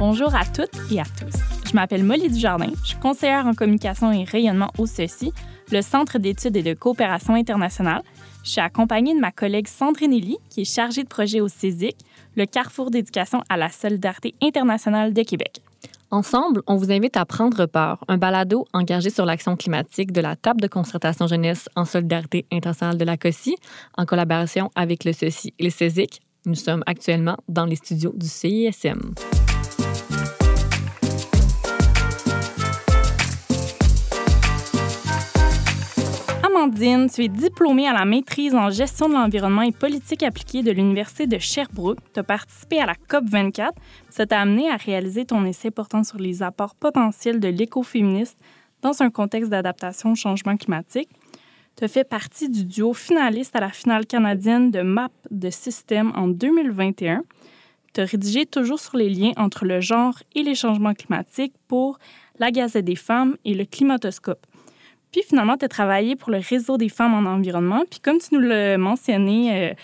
Bonjour 0.00 0.34
à 0.34 0.44
toutes 0.44 0.70
et 0.90 0.98
à 0.98 1.04
tous. 1.04 1.38
Je 1.68 1.74
m'appelle 1.74 2.02
Molly 2.02 2.28
Dujardin, 2.30 2.70
je 2.82 2.88
suis 2.88 2.98
conseillère 2.98 3.46
en 3.46 3.54
communication 3.54 4.10
et 4.10 4.24
rayonnement 4.24 4.72
au 4.78 4.86
CECI, 4.86 5.32
le 5.70 5.82
Centre 5.82 6.18
d'études 6.18 6.56
et 6.56 6.64
de 6.64 6.74
coopération 6.74 7.34
internationale. 7.34 8.02
Je 8.42 8.50
suis 8.50 8.60
accompagnée 8.60 9.14
de 9.14 9.20
ma 9.20 9.30
collègue 9.30 9.68
Sandrine 9.68 10.12
Elie, 10.12 10.38
qui 10.48 10.62
est 10.62 10.74
chargée 10.74 11.04
de 11.04 11.08
projet 11.08 11.40
au 11.40 11.46
CESIC, 11.46 11.96
le 12.34 12.46
carrefour 12.46 12.90
d'éducation 12.90 13.44
à 13.48 13.56
la 13.56 13.68
solidarité 13.68 14.34
internationale 14.42 15.12
de 15.12 15.22
Québec. 15.22 15.62
Ensemble, 16.12 16.62
on 16.66 16.74
vous 16.74 16.90
invite 16.90 17.16
à 17.16 17.24
prendre 17.24 17.66
part, 17.66 18.04
un 18.08 18.18
balado 18.18 18.66
engagé 18.72 19.10
sur 19.10 19.24
l'action 19.24 19.56
climatique 19.56 20.10
de 20.10 20.20
la 20.20 20.34
table 20.34 20.60
de 20.60 20.66
concertation 20.66 21.28
jeunesse 21.28 21.68
en 21.76 21.84
solidarité 21.84 22.46
internationale 22.50 22.98
de 22.98 23.04
la 23.04 23.16
COSI, 23.16 23.54
en 23.96 24.06
collaboration 24.06 24.70
avec 24.74 25.04
le 25.04 25.12
CECI 25.12 25.54
et 25.58 25.64
le 25.64 25.70
CESIC. 25.70 26.20
Nous 26.46 26.56
sommes 26.56 26.82
actuellement 26.86 27.36
dans 27.48 27.64
les 27.64 27.76
studios 27.76 28.12
du 28.16 28.26
CISM. 28.26 29.14
Amandine, 36.60 37.08
tu 37.08 37.24
es 37.24 37.28
diplômée 37.28 37.88
à 37.88 37.94
la 37.94 38.04
maîtrise 38.04 38.54
en 38.54 38.68
gestion 38.68 39.08
de 39.08 39.14
l'environnement 39.14 39.62
et 39.62 39.72
politique 39.72 40.22
appliquée 40.22 40.62
de 40.62 40.70
l'Université 40.70 41.26
de 41.26 41.38
Sherbrooke. 41.38 42.00
Tu 42.12 42.20
as 42.20 42.22
participé 42.22 42.78
à 42.80 42.84
la 42.84 42.94
COP 42.94 43.24
24. 43.24 43.72
Ça 44.10 44.26
t'a 44.26 44.42
amené 44.42 44.68
à 44.68 44.76
réaliser 44.76 45.24
ton 45.24 45.46
essai 45.46 45.70
portant 45.70 46.04
sur 46.04 46.18
les 46.18 46.42
apports 46.42 46.74
potentiels 46.74 47.40
de 47.40 47.48
l'écoféministe 47.48 48.36
dans 48.82 49.00
un 49.00 49.08
contexte 49.08 49.48
d'adaptation 49.48 50.12
au 50.12 50.14
changement 50.14 50.58
climatique. 50.58 51.08
Tu 51.78 51.84
as 51.84 51.88
fait 51.88 52.04
partie 52.04 52.50
du 52.50 52.66
duo 52.66 52.92
finaliste 52.92 53.56
à 53.56 53.60
la 53.60 53.70
finale 53.70 54.04
canadienne 54.04 54.70
de 54.70 54.82
MAP 54.82 55.12
de 55.30 55.48
système 55.48 56.12
en 56.14 56.28
2021. 56.28 57.22
Tu 57.94 58.02
as 58.02 58.04
rédigé 58.04 58.44
toujours 58.44 58.80
sur 58.80 58.98
les 58.98 59.08
liens 59.08 59.32
entre 59.38 59.64
le 59.64 59.80
genre 59.80 60.18
et 60.34 60.42
les 60.42 60.54
changements 60.54 60.92
climatiques 60.92 61.54
pour 61.68 61.98
la 62.38 62.50
Gazette 62.50 62.84
des 62.84 62.96
femmes 62.96 63.38
et 63.46 63.54
le 63.54 63.64
Climatoscope. 63.64 64.46
Puis 65.12 65.22
finalement, 65.22 65.56
tu 65.56 65.64
as 65.64 65.68
travaillé 65.68 66.16
pour 66.16 66.30
le 66.30 66.38
réseau 66.38 66.76
des 66.76 66.88
femmes 66.88 67.14
en 67.14 67.28
environnement. 67.28 67.84
Puis 67.90 68.00
comme 68.00 68.18
tu 68.18 68.34
nous 68.34 68.40
l'as 68.40 68.78
mentionné 68.78 69.70
euh, 69.70 69.74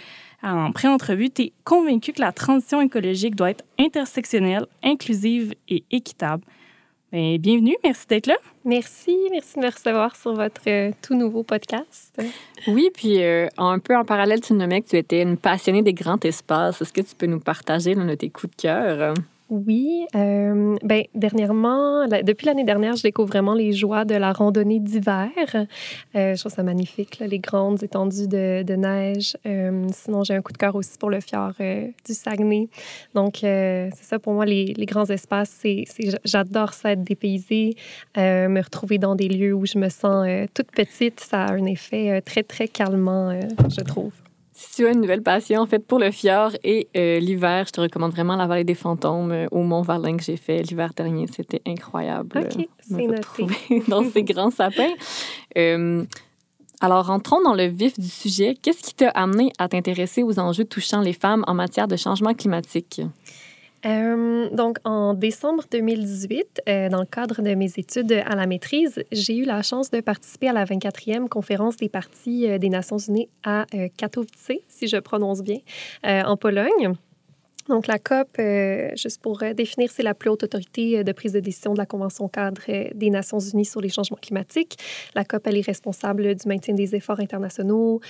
en 0.42 0.72
pré-entrevue, 0.72 1.30
tu 1.30 1.42
es 1.42 1.52
convaincu 1.64 2.12
que 2.12 2.20
la 2.20 2.32
transition 2.32 2.80
écologique 2.80 3.34
doit 3.34 3.50
être 3.50 3.64
intersectionnelle, 3.78 4.66
inclusive 4.82 5.54
et 5.68 5.84
équitable. 5.90 6.42
Bien, 7.12 7.36
bienvenue, 7.38 7.76
merci 7.84 8.06
d'être 8.08 8.26
là. 8.26 8.36
Merci, 8.64 9.16
merci 9.30 9.58
de 9.58 9.64
me 9.64 9.70
recevoir 9.70 10.16
sur 10.16 10.34
votre 10.34 10.60
euh, 10.66 10.90
tout 11.02 11.14
nouveau 11.14 11.44
podcast. 11.44 12.20
Oui, 12.66 12.90
puis 12.92 13.22
euh, 13.22 13.46
un 13.56 13.78
peu 13.78 13.96
en 13.96 14.04
parallèle, 14.04 14.40
tu 14.40 14.54
nommais 14.54 14.82
que 14.82 14.88
tu 14.88 14.96
étais 14.96 15.22
une 15.22 15.36
passionnée 15.36 15.82
des 15.82 15.94
grands 15.94 16.18
espaces. 16.24 16.82
Est-ce 16.82 16.92
que 16.92 17.00
tu 17.00 17.14
peux 17.14 17.26
nous 17.26 17.38
partager 17.38 17.94
l'un 17.94 18.06
de 18.06 18.16
tes 18.16 18.28
coups 18.28 18.56
de 18.56 18.62
cœur? 18.62 19.14
Oui, 19.48 20.06
euh, 20.16 20.76
ben 20.82 21.04
dernièrement, 21.14 22.08
depuis 22.08 22.46
l'année 22.46 22.64
dernière, 22.64 22.96
je 22.96 23.02
découvre 23.04 23.28
vraiment 23.28 23.54
les 23.54 23.72
joies 23.72 24.04
de 24.04 24.16
la 24.16 24.32
randonnée 24.32 24.80
d'hiver. 24.80 25.30
Euh, 25.54 26.34
je 26.34 26.40
trouve 26.40 26.50
ça 26.50 26.64
magnifique, 26.64 27.20
les 27.20 27.38
grandes 27.38 27.80
étendues 27.84 28.26
de, 28.26 28.74
neige. 28.74 29.36
Euh, 29.46 29.86
sinon, 29.92 30.24
j'ai 30.24 30.34
un 30.34 30.42
coup 30.42 30.52
de 30.52 30.58
cœur 30.58 30.74
aussi 30.74 30.98
pour 30.98 31.10
le 31.10 31.20
fjord 31.20 31.52
euh, 31.60 31.86
du 32.04 32.12
Saguenay. 32.12 32.68
Donc, 33.14 33.38
c'est 33.42 33.92
ça 34.02 34.18
pour 34.18 34.32
moi, 34.32 34.46
les, 34.46 34.74
grands 34.86 35.06
espaces. 35.06 35.62
J'adore 36.24 36.72
ça, 36.72 36.92
être 36.92 37.04
dépaysée, 37.04 37.76
me 38.16 38.60
retrouver 38.60 38.98
dans 38.98 39.14
des 39.14 39.28
lieux 39.28 39.54
où 39.54 39.64
je 39.64 39.78
me 39.78 39.88
sens 39.88 40.26
toute 40.54 40.72
petite. 40.72 41.20
Ça 41.20 41.44
a 41.44 41.52
un 41.52 41.66
effet 41.66 42.20
très, 42.22 42.42
très 42.42 42.66
calmant, 42.66 43.38
je 43.68 43.80
trouve. 43.82 44.25
Si 44.58 44.76
tu 44.76 44.86
as 44.86 44.92
une 44.92 45.02
nouvelle 45.02 45.22
passion, 45.22 45.60
en 45.60 45.66
fait, 45.66 45.86
pour 45.86 45.98
le 45.98 46.10
fjord 46.10 46.52
et 46.64 46.88
euh, 46.96 47.18
l'hiver, 47.18 47.64
je 47.66 47.72
te 47.72 47.80
recommande 47.82 48.12
vraiment 48.12 48.36
la 48.36 48.46
vallée 48.46 48.64
des 48.64 48.74
fantômes 48.74 49.30
euh, 49.30 49.46
au 49.50 49.62
Mont-Valin 49.62 50.16
que 50.16 50.22
j'ai 50.22 50.38
fait 50.38 50.62
l'hiver 50.62 50.92
dernier. 50.96 51.26
C'était 51.26 51.60
incroyable. 51.66 52.38
OK, 52.38 52.66
c'est 52.80 53.06
noté. 53.06 53.82
dans 53.88 54.02
ces 54.10 54.22
grands 54.22 54.50
sapins. 54.50 54.94
Euh, 55.58 56.02
alors, 56.80 57.10
entrons 57.10 57.42
dans 57.42 57.52
le 57.52 57.66
vif 57.66 57.98
du 57.98 58.08
sujet. 58.08 58.56
Qu'est-ce 58.62 58.82
qui 58.82 58.94
t'a 58.94 59.10
amené 59.10 59.52
à 59.58 59.68
t'intéresser 59.68 60.22
aux 60.22 60.38
enjeux 60.38 60.64
touchant 60.64 61.02
les 61.02 61.12
femmes 61.12 61.44
en 61.46 61.52
matière 61.52 61.86
de 61.86 61.96
changement 61.96 62.32
climatique? 62.32 63.02
Euh, 63.84 64.48
donc, 64.50 64.78
en 64.84 65.14
décembre 65.14 65.64
2018, 65.70 66.62
euh, 66.68 66.88
dans 66.88 67.00
le 67.00 67.06
cadre 67.06 67.42
de 67.42 67.54
mes 67.54 67.70
études 67.76 68.12
à 68.12 68.34
la 68.34 68.46
maîtrise, 68.46 69.04
j'ai 69.12 69.36
eu 69.36 69.44
la 69.44 69.62
chance 69.62 69.90
de 69.90 70.00
participer 70.00 70.48
à 70.48 70.52
la 70.52 70.64
24e 70.64 71.28
conférence 71.28 71.76
des 71.76 71.88
partis 71.88 72.48
euh, 72.48 72.58
des 72.58 72.68
Nations 72.68 72.98
Unies 72.98 73.28
à 73.44 73.66
Katowice, 73.96 74.60
si 74.68 74.86
je 74.88 74.96
prononce 74.96 75.42
bien, 75.42 75.58
en 76.02 76.36
Pologne. 76.36 76.94
Donc, 77.68 77.86
la 77.86 77.98
COP, 77.98 78.28
euh, 78.38 78.90
juste 78.94 79.20
pour 79.20 79.42
euh, 79.42 79.52
définir, 79.52 79.90
c'est 79.90 80.02
la 80.02 80.14
plus 80.14 80.30
haute 80.30 80.44
autorité 80.44 80.98
euh, 80.98 81.02
de 81.02 81.12
prise 81.12 81.32
de 81.32 81.40
décision 81.40 81.72
de 81.72 81.78
la 81.78 81.86
Convention 81.86 82.28
cadre 82.28 82.62
des 82.94 83.10
Nations 83.10 83.40
unies 83.40 83.64
sur 83.64 83.80
les 83.80 83.88
changements 83.88 84.18
climatiques. 84.20 84.76
La 85.14 85.24
COP, 85.24 85.46
elle 85.46 85.58
est 85.58 85.66
responsable 85.66 86.34
du 86.34 86.48
maintien 86.48 86.74
des 86.74 86.94
efforts 86.94 87.20
internationaux 87.20 88.00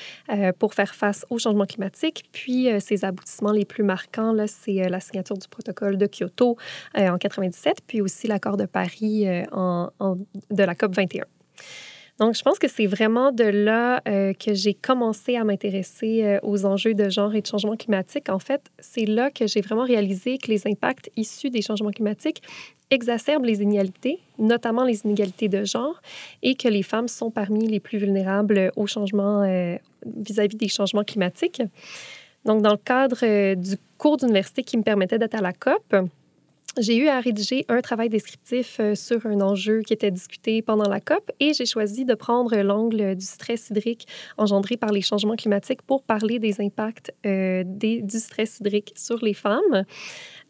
pour 0.58 0.74
faire 0.74 0.94
face 0.94 1.24
aux 1.30 1.38
changements 1.38 1.66
climatiques. 1.66 2.24
Puis, 2.32 2.68
ses 2.80 3.04
aboutissements 3.04 3.52
les 3.52 3.64
plus 3.64 3.82
marquants, 3.82 4.32
là, 4.32 4.46
c'est 4.46 4.88
la 4.88 5.00
signature 5.00 5.36
du 5.36 5.48
protocole 5.48 5.96
de 5.96 6.06
Kyoto 6.06 6.56
en 6.94 7.18
97, 7.18 7.78
puis 7.86 8.00
aussi 8.00 8.26
l'accord 8.26 8.56
de 8.56 8.66
Paris 8.66 9.24
de 9.24 10.62
la 10.64 10.74
COP 10.74 10.94
21. 10.94 11.24
Donc, 12.18 12.34
je 12.34 12.42
pense 12.42 12.58
que 12.58 12.68
c'est 12.68 12.86
vraiment 12.86 13.30
de 13.30 13.44
là 13.44 14.00
euh, 14.08 14.32
que 14.32 14.54
j'ai 14.54 14.72
commencé 14.72 15.36
à 15.36 15.44
m'intéresser 15.44 16.24
euh, 16.24 16.38
aux 16.42 16.64
enjeux 16.64 16.94
de 16.94 17.10
genre 17.10 17.34
et 17.34 17.42
de 17.42 17.46
changement 17.46 17.76
climatique. 17.76 18.30
En 18.30 18.38
fait, 18.38 18.62
c'est 18.78 19.04
là 19.04 19.30
que 19.30 19.46
j'ai 19.46 19.60
vraiment 19.60 19.84
réalisé 19.84 20.38
que 20.38 20.48
les 20.48 20.66
impacts 20.66 21.10
issus 21.16 21.50
des 21.50 21.60
changements 21.60 21.90
climatiques 21.90 22.42
exacerbent 22.90 23.44
les 23.44 23.60
inégalités, 23.60 24.20
notamment 24.38 24.84
les 24.84 25.02
inégalités 25.04 25.48
de 25.48 25.64
genre, 25.64 26.00
et 26.42 26.54
que 26.54 26.68
les 26.68 26.82
femmes 26.82 27.08
sont 27.08 27.30
parmi 27.30 27.66
les 27.66 27.80
plus 27.80 27.98
vulnérables 27.98 28.72
aux 28.76 28.86
changements 28.86 29.42
euh, 29.42 29.76
vis-à-vis 30.06 30.56
des 30.56 30.68
changements 30.68 31.04
climatiques. 31.04 31.60
Donc, 32.46 32.62
dans 32.62 32.70
le 32.70 32.78
cadre 32.78 33.54
du 33.56 33.76
cours 33.98 34.16
d'université 34.16 34.62
qui 34.62 34.78
me 34.78 34.84
permettait 34.84 35.18
d'être 35.18 35.34
à 35.34 35.42
la 35.42 35.52
COP, 35.52 35.96
j'ai 36.78 36.96
eu 36.96 37.08
à 37.08 37.20
rédiger 37.20 37.64
un 37.68 37.80
travail 37.80 38.08
descriptif 38.08 38.78
euh, 38.80 38.94
sur 38.94 39.24
un 39.26 39.40
enjeu 39.40 39.80
qui 39.80 39.92
était 39.92 40.10
discuté 40.10 40.60
pendant 40.60 40.88
la 40.88 41.00
COP 41.00 41.30
et 41.40 41.54
j'ai 41.54 41.64
choisi 41.64 42.04
de 42.04 42.14
prendre 42.14 42.54
l'angle 42.56 43.14
du 43.14 43.24
stress 43.24 43.70
hydrique 43.70 44.06
engendré 44.36 44.76
par 44.76 44.92
les 44.92 45.00
changements 45.00 45.36
climatiques 45.36 45.82
pour 45.82 46.02
parler 46.02 46.38
des 46.38 46.60
impacts 46.60 47.12
euh, 47.24 47.62
des, 47.66 48.02
du 48.02 48.18
stress 48.18 48.60
hydrique 48.60 48.92
sur 48.96 49.18
les 49.24 49.34
femmes. 49.34 49.84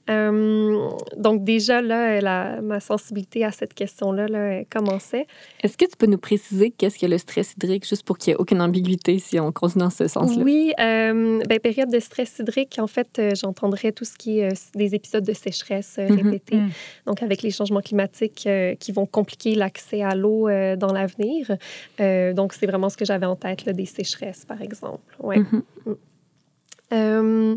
Euh, 0.08 0.88
donc 1.16 1.44
déjà, 1.44 1.82
là, 1.82 2.20
la, 2.20 2.60
ma 2.60 2.80
sensibilité 2.80 3.44
à 3.44 3.50
cette 3.50 3.74
question-là 3.74 4.28
là, 4.28 4.64
commençait. 4.64 5.26
Est-ce 5.62 5.76
que 5.76 5.84
tu 5.84 5.96
peux 5.96 6.06
nous 6.06 6.18
préciser 6.18 6.70
qu'est-ce 6.70 6.98
que 6.98 7.06
le 7.06 7.18
stress 7.18 7.54
hydrique, 7.54 7.86
juste 7.86 8.04
pour 8.04 8.18
qu'il 8.18 8.32
n'y 8.32 8.36
ait 8.36 8.40
aucune 8.40 8.60
ambiguïté 8.60 9.18
si 9.18 9.40
on 9.40 9.52
continue 9.52 9.84
dans 9.84 9.90
ce 9.90 10.06
sens-là? 10.06 10.42
Oui, 10.42 10.72
euh, 10.78 11.40
ben, 11.48 11.58
période 11.58 11.90
de 11.90 11.98
stress 11.98 12.38
hydrique, 12.38 12.76
en 12.78 12.86
fait, 12.86 13.18
euh, 13.18 13.30
j'entendrais 13.34 13.92
tout 13.92 14.04
ce 14.04 14.16
qui 14.16 14.40
est 14.40 14.52
euh, 14.52 14.56
des 14.74 14.94
épisodes 14.94 15.24
de 15.24 15.32
sécheresse 15.32 15.98
mm-hmm. 15.98 16.22
répétés. 16.22 16.56
Mm 16.56 16.66
-hmm. 16.66 17.06
Donc, 17.06 17.22
avec 17.22 17.42
les 17.42 17.50
changements 17.50 17.82
climatiques 17.82 18.48
qui 18.80 18.92
vont 18.92 19.06
compliquer 19.06 19.54
l'accès 19.54 20.02
à 20.02 20.14
l'eau 20.14 20.48
dans 20.76 20.92
l'avenir. 20.92 21.56
donc, 22.38 22.52
c'est 22.52 22.66
vraiment 22.66 22.88
ce 22.88 22.96
que 22.96 23.04
j'avais 23.04 23.26
en 23.26 23.36
tête, 23.36 23.64
là, 23.64 23.72
des 23.72 23.86
sécheresses, 23.86 24.44
par 24.44 24.60
exemple. 24.62 25.10
Ouais. 25.20 25.38
Mm-hmm. 25.38 25.62
Mm 25.86 25.92
-hmm. 25.92 25.96
Euh, 26.92 27.56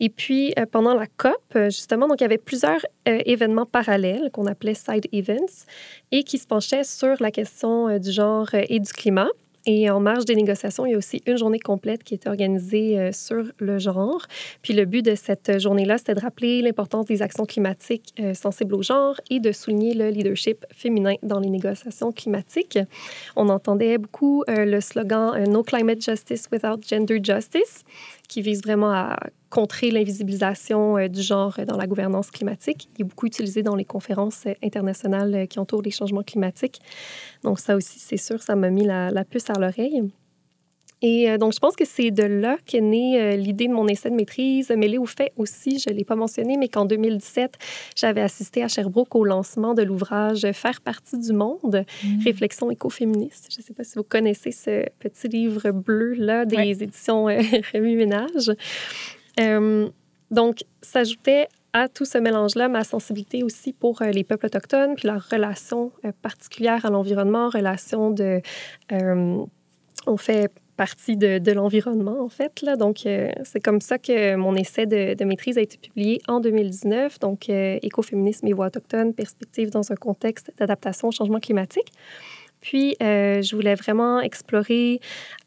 et 0.00 0.08
puis, 0.08 0.52
euh, 0.58 0.66
pendant 0.70 0.94
la 0.94 1.06
COP, 1.06 1.34
euh, 1.54 1.70
justement, 1.70 2.08
donc, 2.08 2.20
il 2.20 2.24
y 2.24 2.26
avait 2.26 2.38
plusieurs 2.38 2.84
événements 3.06 3.66
parallèles 3.66 4.30
qu'on 4.32 4.46
appelait 4.46 4.74
side 4.74 5.06
events 5.12 5.64
et 6.12 6.24
qui 6.24 6.38
se 6.38 6.46
penchaient 6.46 6.84
sur 6.84 7.16
la 7.20 7.30
question 7.30 7.98
du 7.98 8.10
genre 8.10 8.48
et 8.52 8.80
du 8.80 8.92
climat. 8.92 9.28
Et 9.68 9.90
en 9.90 9.98
marge 9.98 10.24
des 10.24 10.36
négociations, 10.36 10.86
il 10.86 10.92
y 10.92 10.94
a 10.94 10.98
aussi 10.98 11.20
une 11.26 11.36
journée 11.36 11.58
complète 11.58 12.04
qui 12.04 12.14
est 12.14 12.28
organisée 12.28 12.98
euh, 12.98 13.10
sur 13.10 13.42
le 13.58 13.78
genre. 13.80 14.24
Puis 14.62 14.74
le 14.74 14.84
but 14.84 15.02
de 15.04 15.16
cette 15.16 15.58
journée-là, 15.60 15.98
c'était 15.98 16.14
de 16.14 16.20
rappeler 16.20 16.62
l'importance 16.62 17.06
des 17.06 17.20
actions 17.20 17.44
climatiques 17.44 18.14
euh, 18.20 18.32
sensibles 18.32 18.76
au 18.76 18.82
genre 18.82 19.20
et 19.28 19.40
de 19.40 19.50
souligner 19.50 19.94
le 19.94 20.10
leadership 20.10 20.64
féminin 20.72 21.14
dans 21.24 21.40
les 21.40 21.50
négociations 21.50 22.12
climatiques. 22.12 22.78
On 23.34 23.48
entendait 23.48 23.98
beaucoup 23.98 24.44
euh, 24.48 24.64
le 24.64 24.80
slogan 24.80 25.32
No 25.48 25.64
Climate 25.64 26.00
Justice 26.00 26.48
Without 26.52 26.80
Gender 26.86 27.18
Justice, 27.20 27.82
qui 28.28 28.42
vise 28.42 28.62
vraiment 28.62 28.92
à 28.92 29.16
contrer 29.56 29.90
l'invisibilisation 29.90 30.98
euh, 30.98 31.08
du 31.08 31.22
genre 31.22 31.58
dans 31.66 31.78
la 31.78 31.86
gouvernance 31.86 32.30
climatique. 32.30 32.90
Il 32.94 33.00
est 33.00 33.04
beaucoup 33.04 33.26
utilisé 33.26 33.62
dans 33.62 33.74
les 33.74 33.86
conférences 33.86 34.44
euh, 34.44 34.52
internationales 34.62 35.34
euh, 35.34 35.46
qui 35.46 35.58
entourent 35.58 35.80
les 35.80 35.90
changements 35.90 36.22
climatiques. 36.22 36.82
Donc 37.42 37.58
ça 37.58 37.74
aussi, 37.74 37.98
c'est 37.98 38.18
sûr, 38.18 38.42
ça 38.42 38.54
m'a 38.54 38.68
mis 38.68 38.84
la, 38.84 39.10
la 39.10 39.24
puce 39.24 39.48
à 39.48 39.54
l'oreille. 39.54 40.02
Et 41.00 41.36
donc, 41.36 41.52
je 41.52 41.58
pense 41.58 41.76
que 41.76 41.84
c'est 41.84 42.10
de 42.10 42.22
là 42.22 42.56
qu'est 42.64 42.80
née 42.80 43.36
l'idée 43.36 43.68
de 43.68 43.72
mon 43.74 43.86
essai 43.86 44.08
de 44.08 44.14
maîtrise, 44.14 44.70
mêlée 44.70 44.96
au 44.96 45.04
fait 45.04 45.30
aussi, 45.36 45.78
je 45.78 45.90
ne 45.90 45.94
l'ai 45.94 46.04
pas 46.04 46.16
mentionné, 46.16 46.56
mais 46.56 46.68
qu'en 46.68 46.86
2017, 46.86 47.58
j'avais 47.94 48.22
assisté 48.22 48.62
à 48.62 48.68
Sherbrooke 48.68 49.14
au 49.14 49.22
lancement 49.22 49.74
de 49.74 49.82
l'ouvrage 49.82 50.50
Faire 50.52 50.80
partie 50.80 51.18
du 51.18 51.34
monde, 51.34 51.84
mmh. 52.02 52.24
réflexion 52.24 52.70
écoféministe. 52.70 53.48
Je 53.50 53.60
ne 53.60 53.62
sais 53.62 53.74
pas 53.74 53.84
si 53.84 53.96
vous 53.96 54.04
connaissez 54.04 54.52
ce 54.52 54.86
petit 54.98 55.28
livre 55.28 55.70
bleu-là 55.70 56.46
des 56.46 56.82
éditions 56.82 57.26
Rémi 57.72 57.94
Ménage. 57.94 58.50
Donc, 59.38 60.64
s'ajoutait 60.82 61.48
à 61.72 61.88
tout 61.88 62.04
ce 62.04 62.18
mélange-là 62.18 62.68
ma 62.68 62.84
sensibilité 62.84 63.42
aussi 63.42 63.72
pour 63.72 64.02
les 64.02 64.24
peuples 64.24 64.46
autochtones, 64.46 64.94
puis 64.94 65.08
leur 65.08 65.28
relation 65.30 65.92
particulière 66.22 66.86
à 66.86 66.90
l'environnement, 66.90 67.48
relation 67.48 68.10
de... 68.10 68.40
on 68.90 70.16
fait 70.16 70.50
partie 70.76 71.16
de, 71.16 71.52
l'environnement, 71.52 72.20
en 72.22 72.28
fait. 72.28 72.62
Là. 72.62 72.76
Donc, 72.76 73.06
euh, 73.06 73.30
c'est 73.44 73.60
comme 73.60 73.80
ça 73.80 73.98
que 73.98 74.36
mon 74.36 74.54
essai 74.54 74.86
de, 74.86 75.24
maîtrise 75.24 75.58
a 75.58 75.62
été 75.62 75.78
publié 75.78 76.20
en 76.28 76.40
2019. 76.40 77.18
Donc, 77.18 77.48
euh, 77.48 77.78
Écoféminisme 77.82 78.46
et 78.46 78.52
voix 78.52 78.66
autochtones, 78.66 79.14
perspective 79.14 79.70
dans 79.70 79.90
un 79.90 79.96
contexte 79.96 80.52
d'adaptation 80.58 81.08
au 81.08 81.10
changement 81.10 81.40
climatique. 81.40 81.92
Puis, 82.66 82.96
euh, 83.00 83.42
je 83.42 83.54
voulais 83.54 83.76
vraiment 83.76 84.18
explorer 84.20 84.98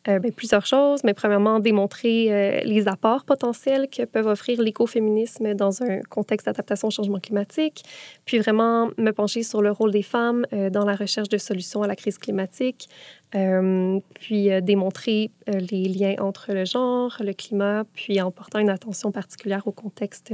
euh, 0.07 0.19
ben, 0.19 0.31
plusieurs 0.31 0.65
choses, 0.65 1.03
mais 1.03 1.13
premièrement, 1.13 1.59
démontrer 1.59 2.27
euh, 2.31 2.61
les 2.63 2.87
apports 2.87 3.25
potentiels 3.25 3.89
que 3.89 4.05
peuvent 4.05 4.27
offrir 4.27 4.61
l'écoféminisme 4.61 5.53
dans 5.53 5.83
un 5.83 5.99
contexte 6.09 6.45
d'adaptation 6.45 6.87
au 6.87 6.91
changement 6.91 7.19
climatique, 7.19 7.83
puis 8.23 8.39
vraiment 8.39 8.91
me 8.97 9.11
pencher 9.11 9.43
sur 9.43 9.61
le 9.61 9.69
rôle 9.69 9.91
des 9.91 10.01
femmes 10.01 10.45
dans 10.71 10.85
la 10.85 10.95
recherche 10.95 11.27
de 11.27 11.37
solutions 11.37 11.83
à 11.83 11.87
la 11.87 11.97
crise 11.97 12.17
climatique, 12.17 12.87
puis 13.31 14.49
démontrer 14.61 15.31
les 15.47 15.87
liens 15.87 16.15
entre 16.19 16.51
le 16.53 16.65
genre, 16.65 17.15
le 17.19 17.33
climat, 17.33 17.83
puis 17.93 18.21
en 18.21 18.31
portant 18.31 18.59
une 18.59 18.69
attention 18.69 19.11
particulière 19.11 19.67
au 19.67 19.71
contexte 19.71 20.33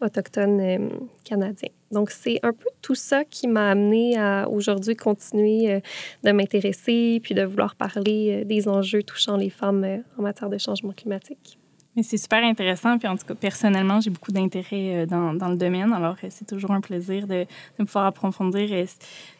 autochtone 0.00 0.90
canadien. 1.24 1.68
Donc, 1.92 2.10
c'est 2.10 2.40
un 2.42 2.52
peu 2.52 2.68
tout 2.80 2.94
ça 2.94 3.24
qui 3.24 3.46
m'a 3.46 3.70
amené 3.70 4.18
à 4.18 4.48
aujourd'hui 4.48 4.96
continuer 4.96 5.70
euh, 5.70 5.80
de 6.24 6.32
m'intéresser 6.32 7.20
puis 7.22 7.34
de 7.34 7.44
vouloir 7.44 7.76
parler 7.76 8.40
euh, 8.40 8.44
des 8.44 8.66
enjeux 8.66 9.02
touchant 9.02 9.36
les 9.36 9.50
femmes 9.50 9.84
euh, 9.84 9.98
en 10.18 10.22
matière 10.22 10.48
de 10.48 10.56
changement 10.56 10.92
climatique. 10.92 11.58
Mais 11.94 12.02
c'est 12.02 12.16
super 12.16 12.42
intéressant. 12.42 12.96
Puis 12.96 13.06
en 13.06 13.16
tout 13.16 13.26
cas, 13.26 13.34
personnellement, 13.34 14.00
j'ai 14.00 14.08
beaucoup 14.08 14.32
d'intérêt 14.32 15.06
dans, 15.06 15.34
dans, 15.34 15.50
le 15.50 15.58
domaine. 15.58 15.92
Alors, 15.92 16.16
c'est 16.30 16.46
toujours 16.46 16.70
un 16.70 16.80
plaisir 16.80 17.26
de, 17.26 17.44
de 17.78 17.84
pouvoir 17.84 18.06
approfondir 18.06 18.72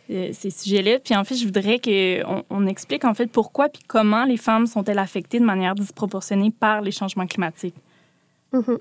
ces 0.08 0.50
sujets-là. 0.50 0.99
Puis 0.99 1.16
en 1.16 1.25
fait, 1.25 1.37
je 1.37 1.44
voudrais 1.44 1.78
qu'on 1.78 2.44
on 2.50 2.66
explique 2.66 3.04
en 3.04 3.14
fait 3.14 3.26
pourquoi 3.26 3.69
puis 3.69 3.82
comment 3.87 4.25
les 4.25 4.37
femmes 4.37 4.66
sont-elles 4.66 4.99
affectées 4.99 5.40
de 5.40 5.44
manière 5.44 5.75
disproportionnée 5.75 6.50
par 6.50 6.82
les 6.82 6.90
changements 6.90 7.26
climatiques. 7.26 7.75
Mm-hmm. 8.52 8.78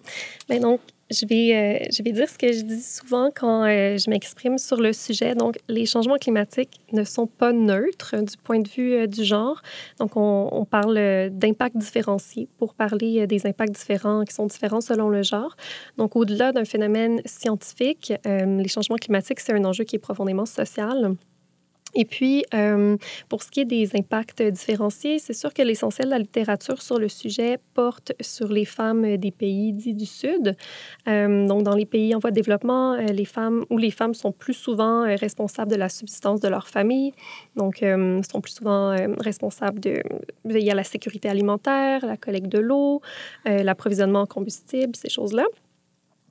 Bien, 0.49 0.59
donc, 0.59 0.79
je 1.11 1.25
vais, 1.25 1.55
euh, 1.55 1.85
je 1.91 2.01
vais 2.03 2.11
dire 2.11 2.29
ce 2.29 2.37
que 2.37 2.51
je 2.51 2.61
dis 2.61 2.81
souvent 2.81 3.29
quand 3.35 3.63
euh, 3.63 3.97
je 3.97 4.09
m'exprime 4.09 4.57
sur 4.57 4.77
le 4.77 4.93
sujet. 4.93 5.35
Donc, 5.35 5.57
les 5.67 5.85
changements 5.85 6.17
climatiques 6.17 6.79
ne 6.93 7.03
sont 7.03 7.27
pas 7.27 7.51
neutres 7.51 8.15
du 8.17 8.37
point 8.37 8.59
de 8.59 8.69
vue 8.69 8.93
euh, 8.93 9.07
du 9.07 9.23
genre. 9.23 9.61
Donc, 9.99 10.15
on, 10.15 10.49
on 10.51 10.65
parle 10.65 11.29
d'impacts 11.31 11.77
différenciés 11.77 12.47
pour 12.57 12.73
parler 12.73 13.27
des 13.27 13.45
impacts 13.45 13.75
différents 13.75 14.23
qui 14.23 14.33
sont 14.33 14.45
différents 14.45 14.81
selon 14.81 15.09
le 15.09 15.23
genre. 15.23 15.55
Donc, 15.97 16.15
au-delà 16.15 16.51
d'un 16.51 16.65
phénomène 16.65 17.21
scientifique, 17.25 18.13
les 18.25 18.67
changements 18.67 18.95
climatiques, 18.95 19.39
c'est 19.39 19.53
un 19.53 19.65
enjeu 19.65 19.83
qui 19.83 19.95
est 19.95 19.99
profondément 19.99 20.45
social. 20.45 21.15
Et 21.93 22.05
puis, 22.05 22.43
euh, 22.53 22.97
pour 23.29 23.43
ce 23.43 23.51
qui 23.51 23.61
est 23.61 23.65
des 23.65 23.95
impacts 23.95 24.41
différenciés, 24.41 25.19
c'est 25.19 25.33
sûr 25.33 25.53
que 25.53 25.61
l'essentiel 25.61 26.07
de 26.07 26.11
la 26.11 26.19
littérature 26.19 26.81
sur 26.81 26.99
le 26.99 27.09
sujet 27.09 27.59
porte 27.73 28.13
sur 28.21 28.47
les 28.47 28.65
femmes 28.65 29.17
des 29.17 29.31
pays 29.31 29.73
dits 29.73 29.93
du 29.93 30.05
Sud. 30.05 30.55
Euh, 31.07 31.47
donc, 31.47 31.63
dans 31.63 31.75
les 31.75 31.85
pays 31.85 32.15
en 32.15 32.19
voie 32.19 32.31
de 32.31 32.35
développement, 32.35 32.93
euh, 32.93 33.03
les 33.07 33.25
femmes 33.25 33.65
où 33.69 33.77
les 33.77 33.91
femmes 33.91 34.13
sont 34.13 34.31
plus 34.31 34.53
souvent 34.53 35.03
responsables 35.03 35.71
de 35.71 35.75
la 35.75 35.89
subsistance 35.89 36.39
de 36.39 36.47
leur 36.47 36.67
famille, 36.67 37.13
donc 37.55 37.83
sont 38.31 38.41
plus 38.41 38.53
souvent 38.53 38.95
responsables 39.19 39.79
de 39.79 40.01
veiller 40.45 40.71
à 40.71 40.75
la 40.75 40.83
sécurité 40.83 41.29
alimentaire, 41.29 42.05
la 42.05 42.17
collecte 42.17 42.47
de 42.47 42.59
l'eau, 42.59 43.01
l'approvisionnement 43.45 44.21
en 44.21 44.25
combustible, 44.25 44.95
ces 44.95 45.09
choses-là. 45.09 45.45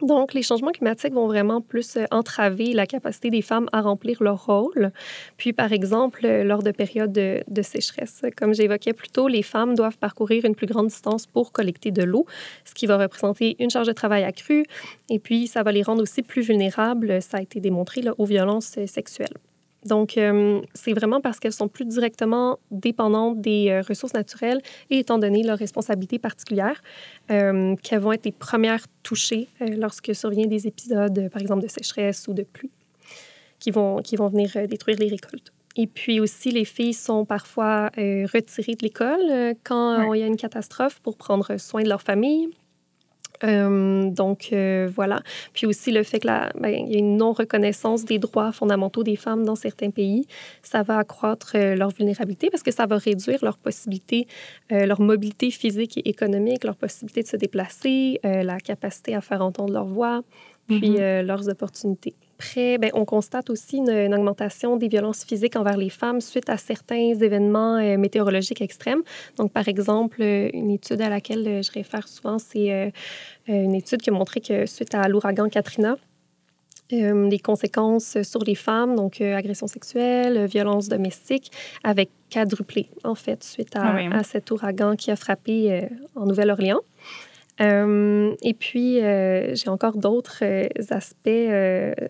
Donc, 0.03 0.33
les 0.33 0.43
changements 0.43 0.71
climatiques 0.71 1.13
vont 1.13 1.27
vraiment 1.27 1.61
plus 1.61 1.97
euh, 1.97 2.05
entraver 2.11 2.73
la 2.73 2.87
capacité 2.87 3.31
des 3.31 3.43
femmes 3.43 3.69
à 3.73 3.83
remplir 3.83 4.23
leur 4.23 4.47
rôle. 4.47 4.93
Puis, 5.37 5.53
par 5.53 5.73
exemple, 5.73 6.25
euh, 6.25 6.43
lors 6.43 6.63
de 6.63 6.71
périodes 6.71 7.13
de, 7.13 7.63
sécheresse, 7.63 8.23
comme 8.37 8.55
j'évoquais 8.55 8.95
plus 8.95 9.11
tôt, 9.11 9.29
les 9.29 9.43
femmes 9.43 9.75
doivent 9.75 9.99
parcourir 9.99 10.45
une 10.45 10.55
plus 10.55 10.67
grande 10.67 10.87
distance 10.87 11.27
pour 11.27 11.53
collecter 11.53 11.91
de 11.91 12.03
l'eau, 12.03 12.25
ce 12.65 12.75
qui 12.75 12.87
va 12.87 12.97
représenter 12.97 13.57
une 13.59 13.71
charge 13.71 13.87
de 13.87 13.93
travail 13.93 14.25
accrue. 14.25 14.65
Et 15.11 15.19
puis, 15.19 15.47
ça 15.47 15.63
va 15.63 15.73
les 15.73 15.83
rendre 15.83 16.03
aussi 16.03 16.23
plus 16.23 16.43
vulnérables, 16.43 17.21
ça 17.21 17.37
a 17.39 17.43
été 17.43 17.61
démontré, 17.61 18.03
aux 18.17 18.25
violences 18.25 18.79
euh, 18.79 18.87
sexuelles. 18.87 19.35
Donc, 19.85 20.19
euh, 20.19 20.61
c'est 20.75 20.93
vraiment 20.93 21.21
parce 21.21 21.39
qu'elles 21.39 21.53
sont 21.53 21.69
plus 21.69 21.87
directement 21.87 22.59
dépendantes 22.71 23.41
des 23.41 23.71
euh, 23.71 23.83
ressources 23.87 24.13
naturelles 24.13 24.61
et 24.91 24.99
étant 24.99 25.19
donné 25.19 25.43
leurs 25.43 25.59
responsabilités 25.59 26.19
particulières, 26.19 26.83
euh, 27.31 27.75
qu'elles 27.77 28.01
vont 28.01 28.13
être 28.13 28.27
les 28.27 28.33
premières 28.33 28.85
touchées 29.03 29.49
lorsque 29.61 30.15
survient 30.15 30.47
des 30.47 30.67
épisodes, 30.67 31.31
par 31.31 31.41
exemple, 31.41 31.63
de 31.63 31.69
sécheresse 31.69 32.29
ou 32.29 32.35
de 32.35 32.43
pluie, 32.43 32.71
qui 33.59 33.71
vont, 33.71 33.99
qui 34.03 34.17
vont 34.17 34.29
venir 34.29 34.51
détruire 34.69 34.99
les 34.99 35.09
récoltes. 35.09 35.53
Et 35.77 35.87
puis 35.87 36.21
aussi, 36.21 36.51
les 36.51 36.65
filles 36.65 36.95
sont 36.95 37.25
parfois 37.25 37.91
retirées 37.97 38.75
de 38.75 38.83
l'école 38.83 39.55
quand 39.65 40.13
il 40.13 40.21
y 40.21 40.23
a 40.23 40.27
une 40.27 40.37
catastrophe 40.37 41.01
pour 41.01 41.17
prendre 41.17 41.57
soin 41.59 41.83
de 41.83 41.89
leur 41.89 42.03
famille. 42.03 42.51
Euh, 43.45 44.11
donc 44.11 44.49
euh, 44.53 44.89
voilà. 44.95 45.21
Puis 45.53 45.67
aussi 45.67 45.93
le 45.93 46.03
fait 46.03 46.21
que 46.21 46.27
ben, 46.27 46.69
il 46.69 46.93
y 46.93 46.97
a 46.97 46.99
une 46.99 47.17
non-reconnaissance 47.17 48.05
des 48.05 48.19
droits 48.19 48.53
fondamentaux 48.53 49.03
des 49.03 49.17
femmes 49.17 49.45
dans 49.45 49.55
certains 49.55 49.91
pays, 49.91 50.27
ça 50.63 50.83
va 50.83 50.99
accroître 50.99 51.53
euh, 51.55 51.75
leur 51.75 51.91
vulnérabilité 51.91 52.51
parce 52.51 52.63
que 52.63 52.71
ça 52.71 52.87
va 52.87 52.99
réduire 52.99 53.39
leur 53.43 53.59
possibilité, 53.59 54.27
leur 54.71 55.01
mobilité 55.01 55.51
physique 55.51 55.99
et 55.99 56.09
économique, 56.09 56.65
leur 56.65 56.77
possibilité 56.77 57.23
de 57.23 57.29
se 57.29 57.37
déplacer, 57.37 58.21
la 58.23 58.59
capacité 58.59 59.15
à 59.15 59.21
faire 59.21 59.43
entendre 59.43 59.73
leur 59.73 59.87
voix, 59.87 60.23
puis 60.67 60.79
mm-hmm. 60.79 61.23
leurs 61.23 61.49
opportunités. 61.49 62.15
Après, 62.41 62.79
ben, 62.79 62.91
on 62.95 63.05
constate 63.05 63.51
aussi 63.51 63.77
une, 63.77 64.15
augmentation 64.15 64.79
des 64.79 64.89
violences 64.89 65.25
physiques 65.25 65.57
envers 65.57 65.77
les 65.77 65.91
femmes 65.91 66.23
suite 66.23 66.49
à 66.49 66.57
certains 66.57 67.13
événements 67.21 67.77
euh, 67.77 67.99
météorologiques 67.99 68.63
extrêmes. 68.63 69.03
Donc, 69.37 69.53
par 69.53 69.69
exemple, 69.69 70.23
euh, 70.23 70.49
une 70.55 70.71
étude 70.71 71.03
à 71.03 71.11
laquelle 71.11 71.47
euh, 71.47 71.61
je 71.61 71.71
réfère 71.71 72.09
souvent, 72.09 72.39
c'est 72.39 72.93
une 73.47 73.75
étude 73.75 74.01
qui 74.01 74.09
a 74.09 74.15
montré 74.15 74.41
que 74.41 74.65
suite 74.65 74.95
à 74.95 75.07
l'ouragan 75.07 75.51
Katrina, 75.51 75.97
les 76.91 77.39
conséquences 77.39 78.23
sur 78.23 78.43
les 78.43 78.55
femmes, 78.55 78.97
donc 78.97 79.21
agression 79.21 79.67
sexuelle, 79.67 80.47
violence 80.47 80.89
domestique, 80.89 81.53
avaient 81.85 82.09
quadruplé, 82.31 82.89
en 83.05 83.15
fait, 83.15 83.45
suite 83.45 83.77
à, 83.77 83.97
ah 83.97 84.19
à 84.19 84.23
cet 84.23 84.51
ouragan 84.51 84.97
qui 84.97 85.11
a 85.11 85.17
frappé 85.17 85.89
en 86.17 86.25
Nouvelle-Orléans. 86.27 86.81
Euh, 87.61 88.35
et 88.43 88.55
puis, 88.55 89.01
euh, 89.01 89.55
j'ai 89.55 89.69
encore 89.69 89.97
d'autres 89.97 90.43
euh, 90.43 90.67
aspects 90.91 91.29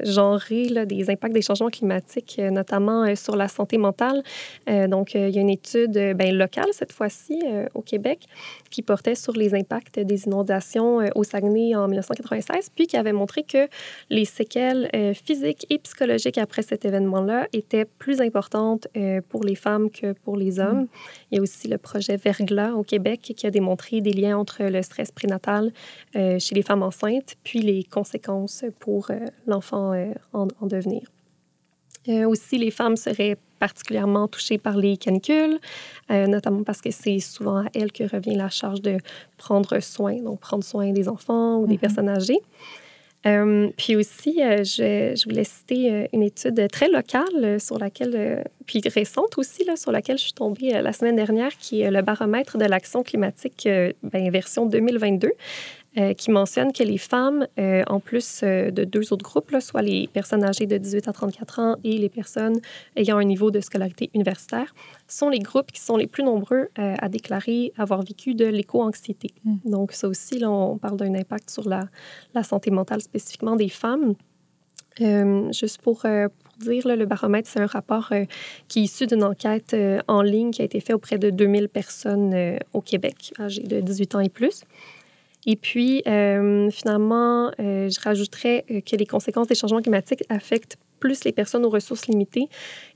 genrés 0.05 0.69
là, 0.69 0.87
des 0.87 1.11
impacts 1.11 1.35
des 1.35 1.43
changements 1.43 1.71
climatiques, 1.71 2.41
notamment 2.51 3.15
sur 3.17 3.37
la 3.37 3.49
santé 3.49 3.79
mentale. 3.79 4.23
donc, 4.67 5.15
il 5.15 5.31
y 5.31 5.39
a 5.39 5.41
une 5.41 5.51
étude 5.51 5.93
ben, 6.15 6.37
locale, 6.37 6.69
cette 6.73 6.93
fois-ci, 6.93 7.41
au 7.75 7.83
Québec, 7.83 8.27
qui 8.71 8.83
portait 8.83 9.15
sur 9.15 9.33
les 9.33 9.55
impacts 9.55 9.99
des 9.99 10.27
inondations 10.27 11.01
au 11.15 11.25
Saguenay 11.25 11.75
en 11.75 11.89
1996, 11.89 12.71
puis 12.75 12.87
qui 12.87 12.97
avait 12.97 13.13
montré 13.13 13.43
que 13.43 13.69
les 14.09 14.25
séquelles 14.25 14.91
physiques 15.15 15.67
et 15.71 15.79
psychologiques 15.79 16.39
après 16.39 16.63
cet 16.63 16.85
événement-là 16.85 17.47
étaient 17.53 17.85
plus 17.85 18.21
importantes 18.21 18.89
pour 19.29 19.45
les 19.45 19.55
femmes 19.55 19.91
que 19.91 20.13
pour 20.13 20.37
les 20.37 20.61
hommes. 20.61 20.83
Mm. 20.83 20.89
Il 21.31 21.37
y 21.37 21.39
a 21.39 21.43
aussi 21.43 21.69
le 21.69 21.79
projet 21.79 22.17
Verglas 22.17 22.73
au 22.73 22.83
Québec 22.83 23.33
qui 23.37 23.47
a 23.47 23.51
démontré 23.51 24.01
des 24.01 24.13
liens 24.13 24.39
entre 24.39 24.63
le 24.65 24.83
stress 24.83 25.11
prénatal 25.11 25.40
euh, 26.17 26.39
chez 26.39 26.55
les 26.55 26.63
femmes 26.63 26.83
enceintes, 26.83 27.37
puis 27.45 27.61
les 27.61 27.85
conséquences 27.85 28.65
pour 28.79 29.11
euh, 29.11 29.19
l'enfant 29.47 29.93
euh, 29.93 30.13
en, 30.33 30.47
devenir. 30.63 31.03
aussi, 32.27 32.59
les 32.59 32.71
femmes 32.71 32.97
seraient 32.97 33.37
particulièrement 33.59 34.27
touchées 34.27 34.57
par 34.57 34.77
les 34.77 34.97
canicules, 34.97 35.59
notamment 36.09 36.63
parce 36.65 36.81
que 36.81 36.91
c'est 36.91 37.19
souvent 37.19 37.59
à 37.59 37.67
elles 37.75 37.93
que 37.93 38.05
revient 38.05 38.35
la 38.35 38.49
charge 38.49 38.81
de 38.81 38.97
prendre 39.37 39.81
soin, 39.81 40.17
donc 40.23 40.41
prendre 40.41 40.65
soin 40.65 40.93
des 40.93 41.09
enfants 41.09 41.59
ou 41.59 41.67
des 41.67 41.75
mm-hmm. 41.75 41.79
personnes 41.79 42.09
âgées. 42.09 42.41
Euh, 43.27 43.69
puis 43.77 43.97
aussi, 43.97 44.43
euh, 44.43 44.65
je, 44.65 45.29
voulais 45.29 45.45
citer 45.45 45.93
euh, 45.93 46.07
une 46.15 46.23
étude 46.23 46.69
très 46.73 46.89
locale 46.89 47.61
sur 47.61 47.79
laquelle, 47.79 48.45
puis 48.67 48.81
récente 48.87 49.37
aussi, 49.37 49.67
sur 49.77 49.93
laquelle 49.93 50.17
je 50.17 50.25
suis 50.25 50.33
tombée 50.33 50.71
la 50.71 50.93
semaine 50.93 51.17
dernière, 51.17 51.57
qui 51.59 51.83
est 51.83 51.91
le 51.91 52.03
baromètre 52.03 52.57
de 52.57 52.65
l'action 52.65 53.03
climatique 53.03 53.69
ben, 54.03 54.31
version 54.31 54.67
2022. 54.67 55.33
Qui 56.17 56.31
mentionne 56.31 56.73
que 56.73 56.85
les 56.85 56.99
femmes, 56.99 57.47
en 57.59 58.01
plus 58.01 58.43
de 58.43 58.85
deux 58.85 59.13
autres 59.13 59.25
groupes, 59.25 59.51
là, 59.51 59.61
soit 59.61 59.83
les 59.83 60.09
personnes 60.09 60.45
âgées 60.45 60.67
de 60.67 60.77
18 60.77 61.09
à 61.09 61.13
34 61.13 61.59
ans 61.59 61.77
et 61.83 61.99
les 61.99 62.09
personnes 62.09 62.61
ayant 62.97 63.19
un 63.19 63.25
niveau 63.25 63.51
de 63.51 63.61
scolarité 63.61 64.11
universitaire, 64.15 64.73
sont 65.09 65.29
les 65.29 65.41
groupes 65.41 65.73
qui 65.73 65.81
sont 65.81 65.97
les 65.97 66.07
plus 66.07 66.23
nombreux 66.23 66.69
à 66.77 67.09
déclarer 67.09 67.73
avoir 67.77 68.03
vécu 68.03 68.35
de 68.35 68.47
l'éco-anxiété. 68.47 69.31
Mm. 69.45 69.57
Donc, 69.65 69.93
ça 69.93 70.09
aussi, 70.09 70.39
là, 70.39 70.51
on 70.51 70.79
parle 70.79 70.97
d'un 70.97 71.15
impact 71.15 71.51
sur 71.51 71.69
la, 71.69 71.89
la 72.35 72.43
santé 72.43 72.71
mentale 72.71 73.01
spécifiquement 73.01 73.57
des 73.57 73.69
femmes. 73.69 74.15
Euh, 75.01 75.51
juste 75.53 75.81
pour, 75.81 76.05
euh, 76.05 76.29
pour 76.29 76.53
dire, 76.59 76.87
le 76.87 77.07
baromètre, 77.07 77.49
c'est 77.49 77.61
un 77.61 77.67
rapport 77.67 78.09
euh, 78.13 78.25
qui 78.69 78.81
est 78.81 78.83
issu 78.83 79.07
d'une 79.07 79.25
enquête 79.25 79.77
en 80.09 80.23
ligne 80.23 80.51
qui 80.51 80.63
a 80.63 80.65
été 80.65 80.81
faite 80.81 80.97
auprès 80.97 81.19
de 81.19 81.31
2000 81.31 81.69
personnes 81.69 82.59
au 82.73 82.81
Québec, 82.81 83.33
âgées 83.39 83.63
de 83.63 83.81
18 83.81 84.15
ans 84.17 84.21
et 84.21 84.29
plus. 84.29 84.65
Et 85.47 85.57
puis, 85.57 86.03
finalement, 86.05 87.51
je 87.59 88.01
rajouterais 88.01 88.65
que 88.87 88.97
les 88.97 89.07
conséquences 89.07 89.49
des 89.49 89.55
changements 89.55 89.81
climatiques 89.81 90.23
affectent 90.29 90.77
plus 91.01 91.25
les 91.25 91.33
personnes 91.33 91.65
aux 91.65 91.71
ressources 91.71 92.07
limitées. 92.07 92.49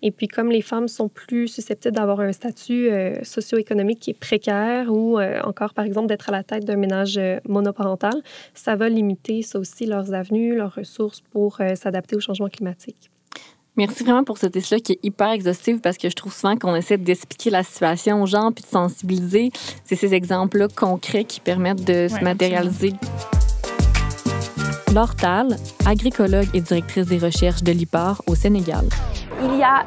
Et 0.03 0.13
puis, 0.13 0.29
comme 0.29 0.51
les 0.51 0.63
femmes 0.63 0.87
sont 0.87 1.09
plus 1.09 1.49
susceptibles 1.49 1.97
d'avoir 1.97 2.21
un 2.21 2.33
statut 2.33 2.91
euh, 2.91 3.25
socio-économique 3.25 3.99
qui 3.99 4.11
est 4.11 4.19
précaire 4.19 4.93
ou 4.93 5.19
euh, 5.19 5.41
encore, 5.43 5.75
par 5.75 5.85
exemple, 5.85 6.07
d'être 6.07 6.29
à 6.29 6.33
la 6.33 6.45
tête 6.45 6.65
d'un 6.65 6.77
ménage 6.77 7.19
euh, 7.19 7.41
monoparental, 7.49 8.15
ça 8.53 8.77
va 8.77 8.89
limiter, 8.89 9.43
ça 9.43 9.59
aussi, 9.59 9.87
leurs 9.87 10.13
avenues, 10.13 10.55
leurs 10.55 10.75
ressources 10.75 11.23
pour 11.33 11.59
s'adapter 11.75 12.15
au 12.15 12.21
changement 12.21 12.49
climatique. 12.49 13.11
Merci 13.77 14.05
vraiment 14.05 14.23
pour 14.23 14.39
cette 14.39 14.55
liste-là 14.55 14.79
qui 14.79 14.93
est 14.93 15.01
hyper 15.03 15.31
exhaustive 15.31 15.81
parce 15.81 15.99
que 15.99 16.09
je 16.09 16.15
trouve 16.15 16.33
souvent 16.33 16.57
qu'on 16.57 16.77
essaie 16.77 16.97
d'expliquer 16.97 17.51
la 17.51 17.65
situation 17.65 18.23
aux 18.23 18.27
gens 18.27 18.53
puis 18.53 18.63
de 18.63 18.69
sensibiliser. 18.69 19.51
C'est 19.85 19.97
ces 19.97 20.15
exemples-là 20.15 20.69
concrets 20.69 21.25
qui 21.25 21.41
permettent 21.41 21.85
de 21.85 22.07
se 22.07 22.23
matérialiser. 22.23 22.93
Laure 24.95 25.17
Tal, 25.17 25.57
agricologue 25.87 26.47
et 26.55 26.61
directrice 26.61 27.07
des 27.07 27.19
recherches 27.19 27.65
de 27.65 27.73
l'IPAR 27.73 28.23
au 28.29 28.37
Sénégal. 28.37 28.85
Il 29.43 29.59
y 29.59 29.65
a 29.65 29.85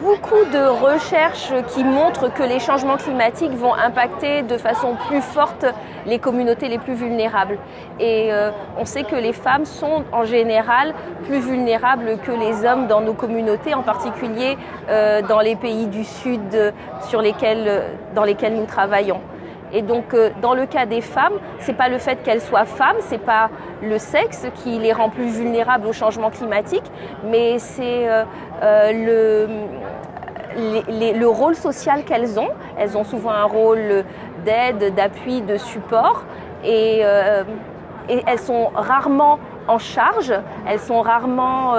beaucoup 0.00 0.44
de 0.52 0.66
recherches 0.66 1.52
qui 1.68 1.84
montrent 1.84 2.32
que 2.32 2.42
les 2.42 2.60
changements 2.60 2.96
climatiques 2.96 3.52
vont 3.52 3.74
impacter 3.74 4.42
de 4.42 4.56
façon 4.56 4.96
plus 5.08 5.20
forte 5.20 5.66
les 6.06 6.18
communautés 6.18 6.68
les 6.68 6.78
plus 6.78 6.94
vulnérables. 6.94 7.58
Et 8.00 8.32
euh, 8.32 8.50
on 8.78 8.84
sait 8.84 9.04
que 9.04 9.16
les 9.16 9.32
femmes 9.32 9.64
sont 9.64 10.04
en 10.12 10.24
général 10.24 10.94
plus 11.24 11.40
vulnérables 11.40 12.18
que 12.18 12.32
les 12.32 12.64
hommes 12.64 12.86
dans 12.86 13.00
nos 13.00 13.14
communautés, 13.14 13.74
en 13.74 13.82
particulier 13.82 14.56
euh, 14.88 15.22
dans 15.22 15.40
les 15.40 15.56
pays 15.56 15.86
du 15.86 16.04
Sud 16.04 16.72
sur 17.08 17.20
lesquels, 17.20 17.82
dans 18.14 18.24
lesquels 18.24 18.54
nous 18.54 18.66
travaillons. 18.66 19.20
Et 19.72 19.82
donc, 19.82 20.14
euh, 20.14 20.30
dans 20.40 20.54
le 20.54 20.66
cas 20.66 20.86
des 20.86 21.00
femmes, 21.00 21.34
c'est 21.60 21.76
pas 21.76 21.88
le 21.88 21.98
fait 21.98 22.22
qu'elles 22.22 22.40
soient 22.40 22.64
femmes, 22.64 22.96
c'est 23.00 23.18
pas 23.18 23.50
le 23.82 23.98
sexe 23.98 24.46
qui 24.56 24.78
les 24.78 24.92
rend 24.92 25.10
plus 25.10 25.28
vulnérables 25.28 25.86
au 25.86 25.92
changement 25.92 26.30
climatique, 26.30 26.84
mais 27.24 27.58
c'est 27.58 28.08
euh, 28.08 28.24
euh, 28.62 29.46
le, 30.56 31.18
le 31.18 31.26
rôle 31.28 31.54
social 31.54 32.04
qu'elles 32.04 32.40
ont. 32.40 32.50
Elles 32.78 32.96
ont 32.96 33.04
souvent 33.04 33.30
un 33.30 33.44
rôle 33.44 34.04
d'aide, 34.44 34.94
d'appui, 34.94 35.42
de 35.42 35.56
support, 35.56 36.24
et, 36.64 37.02
elles 38.26 38.38
sont 38.38 38.70
rarement 38.74 39.38
en 39.68 39.78
charge, 39.78 40.32
elles 40.66 40.80
sont 40.80 41.02
rarement 41.02 41.74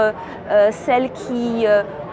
celles 0.70 1.12
qui 1.12 1.66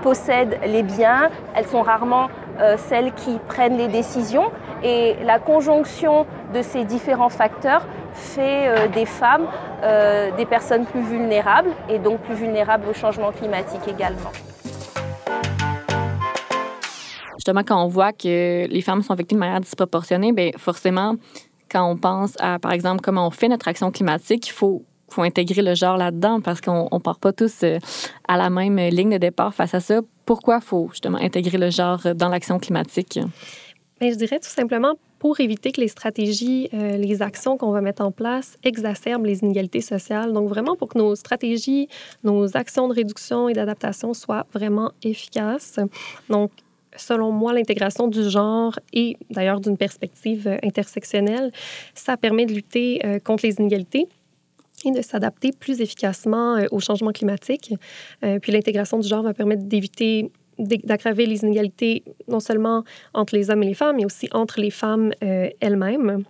possèdent 0.02 0.58
les 0.64 0.82
biens, 0.82 1.28
elles 1.54 1.66
sont 1.66 1.82
rarement 1.82 2.28
celles 2.76 3.12
qui 3.12 3.38
prennent 3.48 3.76
les 3.76 3.88
décisions. 3.88 4.50
Et 4.82 5.16
la 5.24 5.38
conjonction 5.38 6.26
de 6.54 6.62
ces 6.62 6.84
différents 6.84 7.28
facteurs 7.28 7.86
fait 8.16 8.68
euh, 8.68 8.88
des 8.88 9.06
femmes 9.06 9.46
euh, 9.82 10.34
des 10.36 10.46
personnes 10.46 10.86
plus 10.86 11.02
vulnérables 11.02 11.70
et 11.88 11.98
donc 11.98 12.20
plus 12.20 12.34
vulnérables 12.34 12.86
au 12.88 12.94
changement 12.94 13.30
climatique 13.32 13.86
également. 13.88 14.32
Justement, 17.36 17.62
quand 17.64 17.82
on 17.82 17.88
voit 17.88 18.12
que 18.12 18.66
les 18.66 18.80
femmes 18.80 19.02
sont 19.02 19.12
affectées 19.12 19.34
de 19.34 19.40
manière 19.40 19.60
disproportionnée, 19.60 20.32
bien 20.32 20.50
forcément, 20.56 21.14
quand 21.70 21.88
on 21.88 21.96
pense 21.96 22.34
à, 22.40 22.58
par 22.58 22.72
exemple, 22.72 23.02
comment 23.02 23.26
on 23.26 23.30
fait 23.30 23.48
notre 23.48 23.68
action 23.68 23.90
climatique, 23.90 24.48
il 24.48 24.52
faut 24.52 24.82
faut 25.08 25.22
intégrer 25.22 25.62
le 25.62 25.76
genre 25.76 25.96
là-dedans 25.96 26.40
parce 26.40 26.60
qu'on 26.60 26.88
ne 26.92 26.98
part 26.98 27.20
pas 27.20 27.32
tous 27.32 27.62
euh, 27.62 27.78
à 28.26 28.36
la 28.36 28.50
même 28.50 28.76
ligne 28.76 29.10
de 29.10 29.18
départ 29.18 29.54
face 29.54 29.72
à 29.72 29.80
ça. 29.80 30.00
Pourquoi 30.26 30.60
faut 30.60 30.88
justement 30.90 31.18
intégrer 31.18 31.56
le 31.56 31.70
genre 31.70 32.14
dans 32.14 32.28
l'action 32.28 32.58
climatique? 32.58 33.18
Mais 34.00 34.12
je 34.12 34.16
dirais 34.16 34.38
tout 34.38 34.48
simplement 34.48 34.94
pour 35.18 35.40
éviter 35.40 35.72
que 35.72 35.80
les 35.80 35.88
stratégies, 35.88 36.68
euh, 36.74 36.96
les 36.96 37.22
actions 37.22 37.56
qu'on 37.56 37.70
va 37.70 37.80
mettre 37.80 38.02
en 38.02 38.12
place 38.12 38.58
exacerbent 38.62 39.24
les 39.24 39.38
inégalités 39.38 39.80
sociales. 39.80 40.32
Donc 40.32 40.48
vraiment 40.48 40.76
pour 40.76 40.88
que 40.88 40.98
nos 40.98 41.14
stratégies, 41.14 41.88
nos 42.22 42.56
actions 42.56 42.88
de 42.88 42.94
réduction 42.94 43.48
et 43.48 43.54
d'adaptation 43.54 44.12
soient 44.12 44.46
vraiment 44.52 44.92
efficaces. 45.02 45.78
Donc 46.28 46.50
selon 46.96 47.30
moi, 47.32 47.54
l'intégration 47.54 48.08
du 48.08 48.28
genre 48.28 48.78
et 48.92 49.16
d'ailleurs 49.30 49.60
d'une 49.60 49.78
perspective 49.78 50.46
euh, 50.46 50.58
intersectionnelle, 50.62 51.52
ça 51.94 52.16
permet 52.16 52.46
de 52.46 52.52
lutter 52.52 53.00
euh, 53.04 53.18
contre 53.18 53.46
les 53.46 53.54
inégalités 53.54 54.08
de 54.92 55.02
s'adapter 55.02 55.52
plus 55.52 55.80
efficacement 55.80 56.58
au 56.70 56.80
changement 56.80 57.12
climatique. 57.12 57.74
puis 58.20 58.52
l'intégration 58.52 58.98
du 58.98 59.08
genre 59.08 59.22
va 59.22 59.34
permettre 59.34 59.64
d'éviter 59.64 60.30
d'aggraver 60.58 61.26
les 61.26 61.42
inégalités 61.42 62.04
non 62.28 62.40
seulement 62.40 62.84
entre 63.14 63.34
les 63.34 63.50
hommes 63.50 63.62
et 63.62 63.66
les 63.66 63.74
femmes, 63.74 63.96
mais 63.96 64.04
aussi 64.04 64.28
entre 64.32 64.60
les 64.60 64.70
femmes 64.70 65.12
euh, 65.22 65.48
elles-mêmes. 65.60 66.24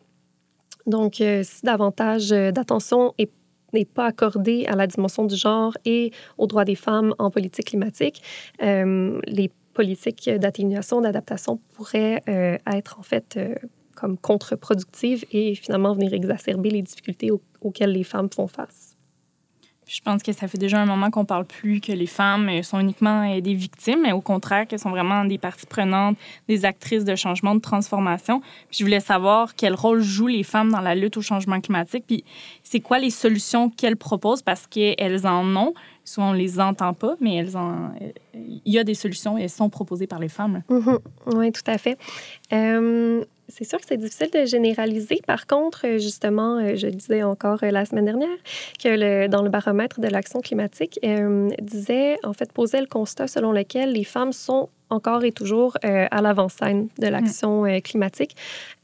Donc, 0.87 1.21
euh, 1.21 1.43
si 1.43 1.65
davantage 1.65 2.33
euh, 2.33 2.53
d'attention 2.53 3.15
n'est 3.73 3.85
pas 3.85 4.07
accordée 4.07 4.67
à 4.67 4.77
la 4.77 4.87
dimension 4.87 5.25
du 5.25 5.37
genre 5.37 5.77
et 5.85 6.13
aux 6.39 6.47
droits 6.47 6.65
des 6.65 6.77
femmes 6.77 7.15
en 7.19 7.31
politique 7.31 7.67
climatique, 7.67 8.23
les 8.61 9.51
politiques 9.75 10.31
d'atténuation, 10.31 11.03
d'adaptation 11.03 11.61
pourraient 11.75 12.23
être 12.67 12.99
en 12.99 13.03
fait 13.03 13.39
comme 13.97 14.17
contre-productives 14.17 15.25
et 15.33 15.55
finalement 15.57 15.95
venir 15.95 16.13
exacerber 16.15 16.71
les 16.71 16.83
difficultés 16.83 17.31
auxquelles 17.61 17.93
les 17.93 18.05
femmes 18.05 18.29
font 18.33 18.47
face. 18.47 18.97
Je 19.89 20.01
pense 20.01 20.25
que 20.25 20.33
ça 20.33 20.49
fait 20.49 20.59
déjà 20.59 20.81
un 20.81 20.85
moment 20.85 21.11
qu'on 21.11 21.25
parle 21.25 21.45
plus 21.45 21.81
que 21.81 21.93
les 21.93 22.07
femmes 22.07 22.49
euh, 22.49 22.63
sont 22.63 22.81
uniquement 22.81 23.23
euh, 23.31 23.41
des 23.41 23.55
victimes, 23.55 24.01
mais 24.03 24.11
au 24.11 24.21
contraire 24.21 24.67
qu'elles 24.67 24.81
sont 24.81 24.91
vraiment 24.91 25.25
des 25.25 25.39
parties 25.39 25.67
prenantes, 25.67 26.17
des 26.49 26.65
actrices 26.65 27.05
de 27.05 27.15
changement, 27.15 27.55
de 27.55 27.61
transformation. 27.61 28.41
Puis 28.69 28.79
je 28.81 28.85
voulais 28.85 28.99
savoir 28.99 29.55
quel 29.55 29.75
rôle 29.75 30.01
jouent 30.01 30.27
les 30.27 30.43
femmes 30.43 30.73
dans 30.73 30.81
la 30.81 30.97
lutte 30.97 31.17
au 31.17 31.23
changement 31.23 31.61
climatique, 31.61 32.03
puis 32.05 32.25
c'est 32.65 32.81
quoi 32.81 32.99
les 32.99 33.11
solutions 33.11 33.71
qu'elles 33.71 33.97
proposent 33.97 34.43
parce 34.43 34.67
qu'elles 34.67 35.25
en 35.25 35.55
ont. 35.55 35.73
Souvent, 36.05 36.31
on 36.31 36.33
les 36.33 36.61
entend 36.61 36.93
pas, 36.93 37.15
mais 37.21 37.37
elles 37.37 37.57
en... 37.57 37.91
il 38.35 38.73
y 38.73 38.79
a 38.79 38.85
des 38.85 38.95
solutions 38.95 39.39
et 39.39 39.43
elles 39.43 39.51
sont 39.51 39.71
proposées 39.71 40.07
par 40.07 40.19
les 40.19 40.29
femmes. 40.29 40.63
Mm-hmm. 40.69 40.99
Oui, 41.35 41.53
tout 41.53 41.63
à 41.67 41.79
fait. 41.79 41.99
Euh, 42.53 43.25
c'est 43.49 43.65
sûr 43.65 43.79
que 43.79 43.87
c'est 43.87 43.97
difficile 43.97 44.31
de 44.33 44.45
généraliser. 44.45 45.21
Par 45.27 45.47
contre, 45.47 45.87
euh, 45.87 45.99
justement, 45.99 46.59
euh, 46.59 46.75
je 46.75 46.89
disais 46.89 47.23
encore 47.23 47.63
euh, 47.63 47.71
la 47.71 47.85
semaine 47.85 48.05
dernière 48.05 48.37
que 48.83 48.89
le, 48.89 49.29
dans 49.29 49.43
le 49.43 49.49
baromètre 49.49 50.01
de 50.01 50.09
l'action 50.09 50.41
climatique, 50.41 50.99
disait, 51.61 52.19
en 52.25 52.33
fait, 52.33 52.53
posait 52.53 52.81
le 52.81 52.87
constat 52.87 53.27
selon 53.27 53.53
lequel 53.53 53.93
les 53.93 54.05
femmes 54.05 54.33
sont 54.33 54.69
encore 54.89 55.25
et 55.25 55.33
toujours 55.33 55.77
à 55.83 56.23
l'avant-scène 56.23 56.89
de 56.99 57.09
l'action 57.09 57.65
climatique. 57.83 58.37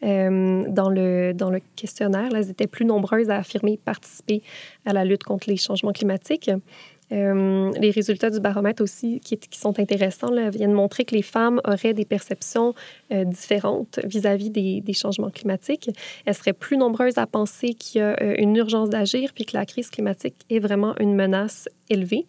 dans, 0.03 0.91
le, 0.91 1.33
dans 1.33 1.51
le 1.51 1.61
questionnaire, 1.77 2.31
elles 2.35 2.51
étaient 2.51 2.67
plus 2.67 2.85
nombreuses 2.85 3.31
à 3.31 3.37
affirmer 3.37 3.79
participer 3.85 4.43
à 4.85 4.93
la 4.93 5.05
lutte 5.05 5.23
contre 5.23 5.49
les 5.49 5.57
changements 5.57 5.93
climatiques. 5.93 6.51
Euh, 7.13 7.71
les 7.79 7.91
résultats 7.91 8.31
du 8.31 8.41
baromètre 8.41 8.83
aussi, 8.83 9.21
qui, 9.21 9.39
sont 9.53 9.79
intéressants, 9.79 10.31
là, 10.31 10.51
viennent 10.51 10.73
montrer 10.73 11.05
que 11.05 11.15
les 11.15 11.23
femmes 11.23 11.61
auraient 11.65 11.93
des 11.93 12.05
perceptions 12.05 12.75
euh, 13.13 13.25
différentes 13.25 14.01
vis-à-vis 14.05 14.51
des, 14.51 14.93
changements 14.93 15.31
climatiques. 15.31 15.91
Elles 16.25 16.35
seraient 16.35 16.53
plus 16.53 16.77
nombreuses 16.77 17.19
à 17.19 17.27
penser 17.27 17.75
qu'il 17.75 18.01
y 18.01 18.05
a 18.05 18.17
euh, 18.23 18.35
une 18.39 18.57
urgence 18.57 18.89
d'agir, 18.89 19.33
puis 19.35 19.45
que 19.45 19.57
la 19.57 19.67
crise 19.67 19.91
climatique 19.91 20.37
est 20.49 20.59
vraiment 20.59 20.95
une 20.99 21.15
menace 21.15 21.69
élevée. 21.91 22.27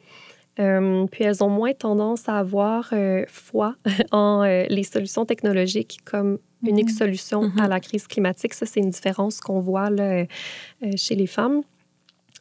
puis 0.56 1.24
elles 1.24 1.44
ont 1.44 1.50
moins 1.50 1.74
tendance 1.74 2.30
à 2.30 2.38
avoir 2.38 2.94
foi 3.28 3.76
en 4.12 4.44
les 4.44 4.84
solutions 4.84 5.26
technologiques 5.26 6.00
comme 6.06 6.38
unique 6.62 6.90
mm-hmm. 6.90 6.98
solution 6.98 7.44
à 7.44 7.48
mm-hmm. 7.48 7.70
la 7.70 7.80
crise 7.80 8.08
climatique. 8.08 8.54
Ça, 8.54 8.66
c'est 8.66 8.80
une 8.80 8.92
différence 8.92 9.40
qu'on 9.40 9.60
voit 9.60 9.90
là, 9.90 10.26
chez 10.96 11.16
les 11.16 11.28
femmes. 11.28 11.64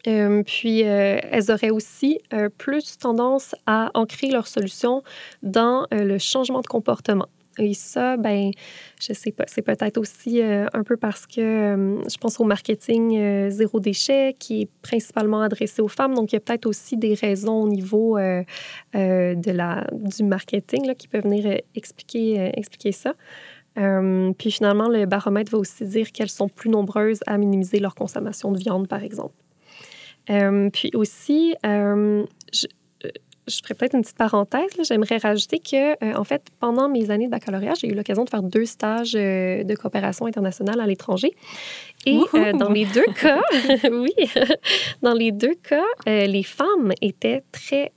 Euh, 0.06 0.42
puis, 0.42 0.84
euh, 0.84 1.18
elles 1.30 1.50
auraient 1.50 1.70
aussi 1.70 2.20
euh, 2.32 2.48
plus 2.48 2.98
tendance 2.98 3.54
à 3.66 3.90
ancrer 3.94 4.28
leurs 4.28 4.48
solutions 4.48 5.02
dans 5.42 5.86
le 5.90 6.18
changement 6.18 6.60
de 6.60 6.66
comportement. 6.66 7.28
Et 7.58 7.74
ça, 7.74 8.16
ben, 8.16 8.50
je 8.98 9.12
sais 9.12 9.30
pas, 9.30 9.44
c'est 9.46 9.60
peut-être 9.60 9.98
aussi 9.98 10.40
un 10.40 10.82
peu 10.84 10.96
parce 10.96 11.26
que 11.26 12.00
je 12.10 12.16
pense 12.16 12.40
au 12.40 12.44
marketing 12.44 13.50
zéro 13.50 13.78
déchet 13.78 14.34
qui 14.38 14.62
est 14.62 14.68
principalement 14.80 15.42
adressé 15.42 15.82
aux 15.82 15.88
femmes. 15.88 16.14
Donc, 16.14 16.32
il 16.32 16.36
y 16.36 16.38
a 16.38 16.40
peut-être 16.40 16.64
aussi 16.64 16.96
des 16.96 17.12
raisons 17.12 17.60
au 17.62 17.68
niveau 17.68 18.16
de 18.18 19.50
la, 19.52 19.86
du 19.92 20.24
marketing 20.24 20.94
qui 20.94 21.08
peuvent 21.08 21.24
venir 21.24 21.58
expliquer, 21.74 22.52
expliquer 22.56 22.92
ça. 22.92 23.12
puis 23.74 24.50
finalement, 24.50 24.88
le 24.88 25.04
baromètre 25.04 25.52
va 25.52 25.58
aussi 25.58 25.84
dire 25.84 26.10
qu'elles 26.10 26.30
sont 26.30 26.48
plus 26.48 26.70
nombreuses 26.70 27.20
à 27.26 27.36
minimiser 27.36 27.80
leur 27.80 27.94
consommation 27.94 28.50
de 28.50 28.58
viande, 28.58 28.88
par 28.88 29.02
exemple. 29.02 29.34
Puis 30.26 30.90
aussi, 30.94 31.54
je, 31.62 32.66
je 33.48 33.58
ferais 33.62 33.74
peut-être 33.74 33.94
une 33.94 34.02
petite 34.02 34.16
parenthèse. 34.16 34.70
J'aimerais 34.86 35.18
rajouter 35.18 35.58
que, 35.58 35.92
euh, 36.04 36.14
en 36.14 36.24
fait, 36.24 36.42
pendant 36.60 36.88
mes 36.88 37.10
années 37.10 37.26
de 37.26 37.30
baccalauréat, 37.30 37.74
j'ai 37.74 37.88
eu 37.88 37.94
l'occasion 37.94 38.24
de 38.24 38.30
faire 38.30 38.42
deux 38.42 38.64
stages 38.64 39.14
euh, 39.16 39.64
de 39.64 39.74
coopération 39.74 40.26
internationale 40.26 40.80
à 40.80 40.86
l'étranger. 40.86 41.32
Et 42.06 42.20
euh, 42.34 42.52
dans 42.52 42.70
les 42.70 42.84
deux 42.84 43.06
cas, 43.20 43.40
oui, 43.90 44.12
dans 45.02 45.14
les 45.14 45.32
deux 45.32 45.54
cas, 45.54 45.84
les 46.06 46.42
femmes 46.42 46.92
étaient 47.00 47.42
très 47.52 47.92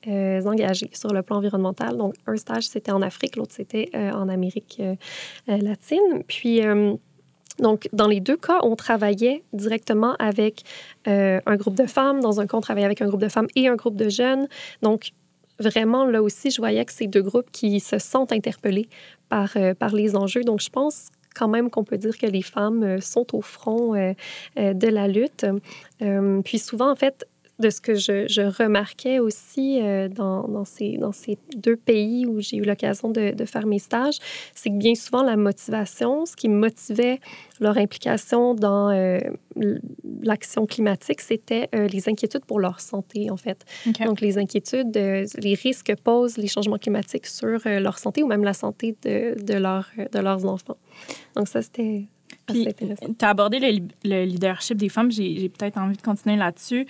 engagées 0.46 0.90
sur 0.94 1.14
le 1.14 1.22
plan 1.22 1.38
environnemental. 1.38 1.98
Donc, 1.98 2.16
un 2.28 2.36
stage, 2.36 2.68
c'était 2.68 2.92
en 2.92 3.02
Afrique, 3.02 3.36
l'autre, 3.36 3.54
c'était 3.54 3.90
en 3.96 4.30
Amérique 4.30 4.82
latine. 5.48 6.24
Puis, 6.28 6.62
donc, 7.60 7.88
dans 7.94 8.08
les 8.08 8.20
deux 8.20 8.38
cas, 8.38 8.60
on 8.64 8.76
travaillait 8.76 9.44
directement 9.54 10.16
avec 10.20 10.64
un 11.06 11.56
groupe 11.56 11.76
de 11.76 11.86
femmes. 11.86 12.20
Dans 12.20 12.40
un 12.40 12.48
cas, 12.48 12.58
on 12.58 12.62
travaillait 12.62 12.86
avec 12.86 13.02
un 13.02 13.08
groupe 13.08 13.22
de 13.22 13.30
femmes 13.30 13.48
et 13.56 13.68
un 13.68 13.76
groupe 13.76 13.96
de 13.96 14.10
jeunes. 14.10 14.48
Donc, 14.82 15.12
vraiment, 15.60 16.06
là 16.06 16.22
aussi, 16.22 16.52
je 16.52 16.58
voyais 16.58 16.84
que 16.86 16.94
c'est 16.94 17.08
deux 17.08 17.22
groupes 17.22 17.50
qui 17.52 17.80
se 17.80 18.00
sentent 18.00 18.32
interpellés 18.32 18.88
par, 19.30 19.56
euh, 19.56 19.74
par 19.74 19.94
les 19.94 20.16
enjeux. 20.16 20.44
Donc, 20.44 20.62
je 20.62 20.70
pense 20.70 21.10
quand 21.34 21.48
même 21.48 21.70
qu'on 21.70 21.84
peut 21.84 21.98
dire 21.98 22.18
que 22.18 22.28
les 22.28 22.42
femmes 22.42 22.84
euh, 22.84 23.02
sont 23.02 23.36
au 23.36 23.42
front 23.42 23.96
euh, 23.96 24.14
de 24.58 24.88
la 24.88 25.08
lutte. 25.08 25.46
puis 26.44 26.60
souvent, 26.60 26.92
en 26.92 26.96
fait, 26.96 27.28
de 27.60 27.70
ce 27.70 27.80
que 27.80 27.96
je, 27.96 28.42
remarquais 28.58 29.20
aussi 29.20 29.80
euh, 29.82 30.10
dans, 30.10 30.48
dans, 30.48 30.66
ces, 30.66 30.98
dans 30.98 31.12
ces 31.12 31.38
deux 31.56 31.78
pays 31.78 32.26
où 32.26 32.42
j'ai 32.42 32.58
eu 32.58 32.64
l'occasion 32.64 33.10
de, 33.10 33.32
de, 33.32 33.46
faire 33.46 33.66
mes 33.66 33.80
stages, 33.80 34.18
c'est 34.54 34.70
que 34.70 34.76
bien 34.76 34.96
souvent, 34.96 35.24
la 35.24 35.38
motivation, 35.38 36.26
ce 36.26 36.36
qui 36.36 36.50
motivait 36.50 37.20
leur 37.62 37.78
implication 37.78 38.54
dans 38.54 38.90
euh, 38.90 39.20
l'action 40.22 40.66
climatique, 40.66 41.22
c'était 41.22 41.70
euh, 41.74 41.88
les 41.88 42.10
inquiétudes 42.10 42.46
pour 42.46 42.60
leur 42.60 42.82
santé, 42.82 43.32
en 43.32 43.38
fait. 43.38 43.64
Donc, 44.06 44.20
les 44.20 44.38
inquiétudes, 44.38 44.96
les 44.96 45.54
risques 45.54 45.86
que 45.86 45.94
posent 45.94 46.38
les 46.38 46.48
changements 46.48 46.78
climatiques 46.78 47.28
sur 47.28 47.60
leur 47.66 48.00
santé 48.00 48.24
ou 48.24 48.28
même 48.28 48.44
la 48.44 48.54
santé 48.54 48.96
de, 49.04 49.42
de, 49.42 49.54
leur, 49.54 49.90
de 50.12 50.20
leurs 50.20 50.46
enfants. 50.46 50.78
Donc, 51.36 51.48
ça, 51.48 51.62
c'était 51.62 52.08
puis, 52.48 52.68
tu 52.76 53.26
as 53.26 53.30
abordé 53.30 53.60
le, 54.04 54.26
leadership 54.26 54.78
des 54.78 54.90
femmes. 54.90 55.12
J'ai 55.12 55.50
peut-être 55.50 55.78
envie 55.78 55.98
de 55.98 56.02
continuer 56.02 56.36
là-dessus. 56.36 56.88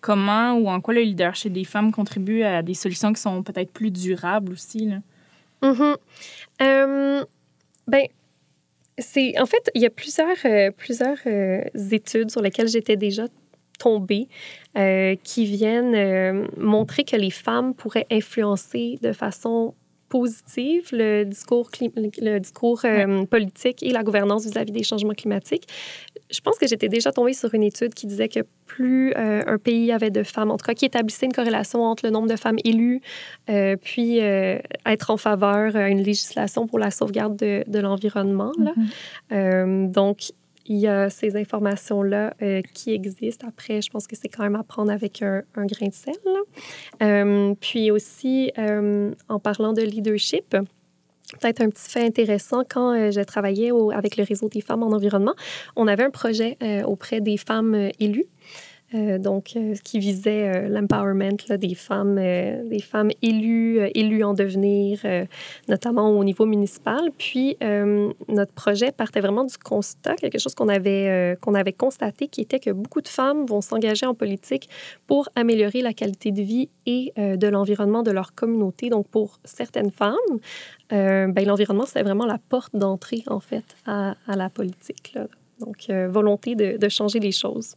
comment 0.00 0.54
ou 0.54 0.68
en 0.68 0.80
quoi 0.80 0.94
le 0.94 1.02
leadership 1.02 1.52
des 1.52 1.64
femmes 1.64 1.92
contribue 1.92 2.42
à 2.42 2.62
des 2.62 2.74
solutions 2.74 3.12
qui 3.12 3.20
sont 3.20 3.42
peut-être 3.42 3.72
plus 3.72 3.90
durables 3.90 4.52
aussi? 4.52 4.86
Là? 4.86 4.98
Euh, 6.60 7.24
ben, 7.86 8.06
c'est 8.98 9.38
en 9.40 9.46
fait, 9.46 9.70
il 9.74 9.82
y 9.82 9.86
a 9.86 9.90
plusieurs, 9.90 10.36
euh, 10.44 10.70
plusieurs 10.70 11.18
euh, 11.26 11.62
études 11.90 12.30
sur 12.30 12.42
lesquelles 12.42 12.68
j'étais 12.68 12.96
déjà 12.96 13.26
tombée 13.78 14.28
qui 15.24 15.44
viennent 15.44 16.46
montrer 16.56 17.02
que 17.02 17.16
les 17.16 17.30
femmes 17.30 17.74
pourraient 17.74 18.06
influencer 18.12 18.96
de 19.02 19.12
façon 19.12 19.74
positive, 20.12 20.90
le 20.92 21.24
discours, 21.24 21.70
le 21.80 22.38
discours 22.38 22.82
euh, 22.84 23.24
politique 23.24 23.82
et 23.82 23.92
la 23.92 24.02
gouvernance 24.02 24.44
vis-à-vis 24.44 24.70
des 24.70 24.82
changements 24.82 25.14
climatiques. 25.14 25.66
Je 26.30 26.40
pense 26.40 26.58
que 26.58 26.66
j'étais 26.66 26.90
déjà 26.90 27.12
tombée 27.12 27.32
sur 27.32 27.54
une 27.54 27.62
étude 27.62 27.94
qui 27.94 28.06
disait 28.06 28.28
que 28.28 28.40
plus 28.66 29.14
euh, 29.14 29.42
un 29.46 29.56
pays 29.56 29.90
avait 29.90 30.10
de 30.10 30.22
femmes, 30.22 30.50
en 30.50 30.58
tout 30.58 30.66
cas 30.66 30.74
qui 30.74 30.84
établissait 30.84 31.24
une 31.24 31.32
corrélation 31.32 31.82
entre 31.84 32.04
le 32.04 32.10
nombre 32.10 32.28
de 32.28 32.36
femmes 32.36 32.58
élues, 32.62 33.00
euh, 33.48 33.76
puis 33.82 34.18
être 34.18 35.08
en 35.10 35.16
faveur 35.16 35.72
d'une 35.72 36.02
législation 36.02 36.66
pour 36.66 36.78
la 36.78 36.90
sauvegarde 36.90 37.36
de, 37.36 37.64
de 37.66 37.78
l'environnement. 37.78 38.52
Mm-hmm. 39.30 39.90
donc, 39.90 40.32
il 40.66 40.78
y 40.78 40.86
a 40.86 41.10
ces 41.10 41.36
informations-là 41.36 42.34
euh, 42.42 42.62
qui 42.72 42.92
existent. 42.92 43.46
Après, 43.48 43.82
je 43.82 43.90
pense 43.90 44.06
que 44.06 44.16
c'est 44.16 44.28
quand 44.28 44.42
même 44.42 44.56
à 44.56 44.62
prendre 44.62 44.90
avec 44.90 45.22
un, 45.22 45.42
grain 45.56 45.88
de 45.88 45.94
sel. 45.94 46.14
Euh, 47.02 47.54
puis 47.60 47.90
aussi, 47.90 48.52
euh, 48.58 49.12
en 49.28 49.38
parlant 49.38 49.72
de 49.72 49.82
leadership, 49.82 50.50
peut-être 51.40 51.60
un 51.60 51.70
petit 51.70 51.90
fait 51.90 52.04
intéressant, 52.04 52.62
quand 52.68 53.10
j'ai 53.10 53.24
travaillé 53.24 53.72
avec 53.92 54.16
le 54.16 54.24
réseau 54.24 54.48
des 54.48 54.60
femmes 54.60 54.82
en 54.82 54.92
environnement, 54.92 55.34
on 55.76 55.86
avait 55.86 56.04
un 56.04 56.10
projet 56.10 56.58
auprès 56.84 57.20
des 57.20 57.36
femmes 57.36 57.90
élues. 57.98 58.26
Euh, 58.94 59.18
donc, 59.18 59.52
euh, 59.56 59.74
qui 59.82 59.98
visait 59.98 60.48
euh, 60.48 60.68
l'empowerment 60.68 61.36
des 61.48 61.74
femmes, 61.74 62.16
des 62.16 62.80
femmes 62.80 63.10
élues, 63.22 63.80
élues 63.94 64.22
en 64.22 64.34
devenir, 64.34 65.00
notamment 65.68 66.10
au 66.10 66.24
niveau 66.24 66.46
municipal. 66.46 67.10
Puis, 67.18 67.56
notre 68.28 68.52
projet 68.52 68.92
partait 68.92 69.20
vraiment 69.20 69.44
du 69.44 69.56
constat, 69.58 70.14
quelque 70.16 70.38
chose 70.38 70.54
qu'on 70.54 70.68
avait, 70.68 71.36
qu'on 71.40 71.54
avait 71.54 71.72
constaté, 71.72 72.28
qui 72.28 72.40
était 72.40 72.58
que 72.58 72.70
beaucoup 72.70 73.00
de 73.00 73.08
femmes 73.08 73.46
vont 73.46 73.60
s'engager 73.60 74.06
en 74.06 74.14
politique 74.14 74.68
pour 75.06 75.28
améliorer 75.34 75.82
la 75.82 75.92
qualité 75.92 76.32
de 76.32 76.42
vie 76.42 76.68
et 76.86 77.12
de 77.16 77.48
l'environnement 77.48 78.02
de 78.02 78.10
leur 78.10 78.34
communauté. 78.34 78.88
Donc, 78.88 79.08
pour 79.08 79.38
certaines 79.44 79.90
femmes, 79.90 80.16
ben, 80.90 81.44
l'environnement, 81.46 81.86
c'est 81.86 82.02
vraiment 82.02 82.26
la 82.26 82.38
porte 82.38 82.74
d'entrée, 82.74 83.22
en 83.26 83.40
fait, 83.40 83.64
à, 83.86 84.14
la 84.28 84.48
politique. 84.48 85.16
Donc, 85.60 85.90
volonté 86.08 86.54
de, 86.54 86.76
de 86.76 86.88
changer 86.88 87.20
les 87.20 87.32
choses. 87.32 87.76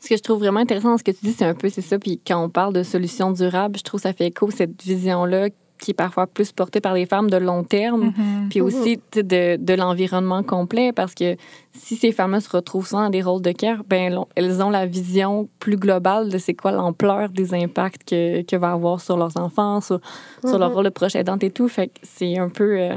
Ce 0.00 0.08
que 0.08 0.16
je 0.16 0.22
trouve 0.22 0.38
vraiment 0.38 0.60
intéressant 0.60 0.90
dans 0.90 0.98
ce 0.98 1.04
que 1.04 1.10
tu 1.10 1.26
dis, 1.26 1.32
c'est 1.32 1.44
un 1.44 1.54
peu, 1.54 1.68
c'est 1.68 1.82
ça. 1.82 1.98
Puis 1.98 2.20
quand 2.26 2.42
on 2.42 2.48
parle 2.48 2.72
de 2.72 2.82
solutions 2.82 3.30
durables, 3.32 3.78
je 3.78 3.82
trouve 3.82 4.00
que 4.00 4.08
ça 4.08 4.12
fait 4.12 4.26
écho 4.26 4.50
cette 4.50 4.82
vision-là 4.82 5.48
qui 5.80 5.92
est 5.92 5.94
parfois 5.94 6.26
plus 6.26 6.52
portée 6.52 6.80
par 6.80 6.92
les 6.92 7.06
femmes 7.06 7.30
de 7.30 7.38
long 7.38 7.64
terme, 7.64 8.08
mm-hmm. 8.08 8.48
puis 8.50 8.60
aussi 8.60 9.00
de, 9.14 9.56
de 9.56 9.74
l'environnement 9.74 10.42
complet, 10.42 10.92
parce 10.92 11.14
que 11.14 11.36
si 11.72 11.96
ces 11.96 12.12
femmes-là 12.12 12.40
se 12.40 12.50
retrouvent 12.50 12.86
souvent 12.86 13.04
dans 13.04 13.10
des 13.10 13.22
rôles 13.22 13.40
de 13.40 13.52
cœur, 13.52 13.82
ben 13.88 14.24
elles 14.34 14.62
ont 14.62 14.68
la 14.68 14.84
vision 14.84 15.48
plus 15.58 15.76
globale 15.76 16.28
de 16.28 16.36
c'est 16.36 16.52
quoi 16.52 16.72
l'ampleur 16.72 17.30
des 17.30 17.54
impacts 17.54 18.04
que, 18.04 18.42
que 18.42 18.56
va 18.56 18.72
avoir 18.72 19.00
sur 19.00 19.16
leurs 19.16 19.38
enfants, 19.38 19.80
sur, 19.80 20.00
sur 20.44 20.58
leur 20.58 20.70
mm-hmm. 20.70 20.74
rôle 20.74 20.84
de 20.84 20.90
proche 20.90 21.16
aidante 21.16 21.42
et 21.44 21.50
tout. 21.50 21.68
Fait 21.68 21.88
que 21.88 21.94
c'est 22.02 22.36
un 22.38 22.50
peu... 22.50 22.78
Euh, 22.78 22.96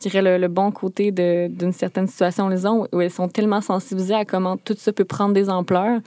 dirais, 0.00 0.38
le, 0.38 0.48
bon 0.48 0.70
côté 0.70 1.10
d'une 1.12 1.72
certaine 1.72 2.06
situation, 2.06 2.48
les 2.48 2.66
où 2.66 3.00
elles 3.00 3.10
sont 3.10 3.28
tellement 3.28 3.60
sensibilisées 3.60 4.14
à 4.14 4.24
comment 4.24 4.56
tout 4.56 4.74
ça 4.76 4.92
peut 4.92 5.04
prendre 5.04 5.34
des 5.34 5.48
ampleurs 5.48 6.00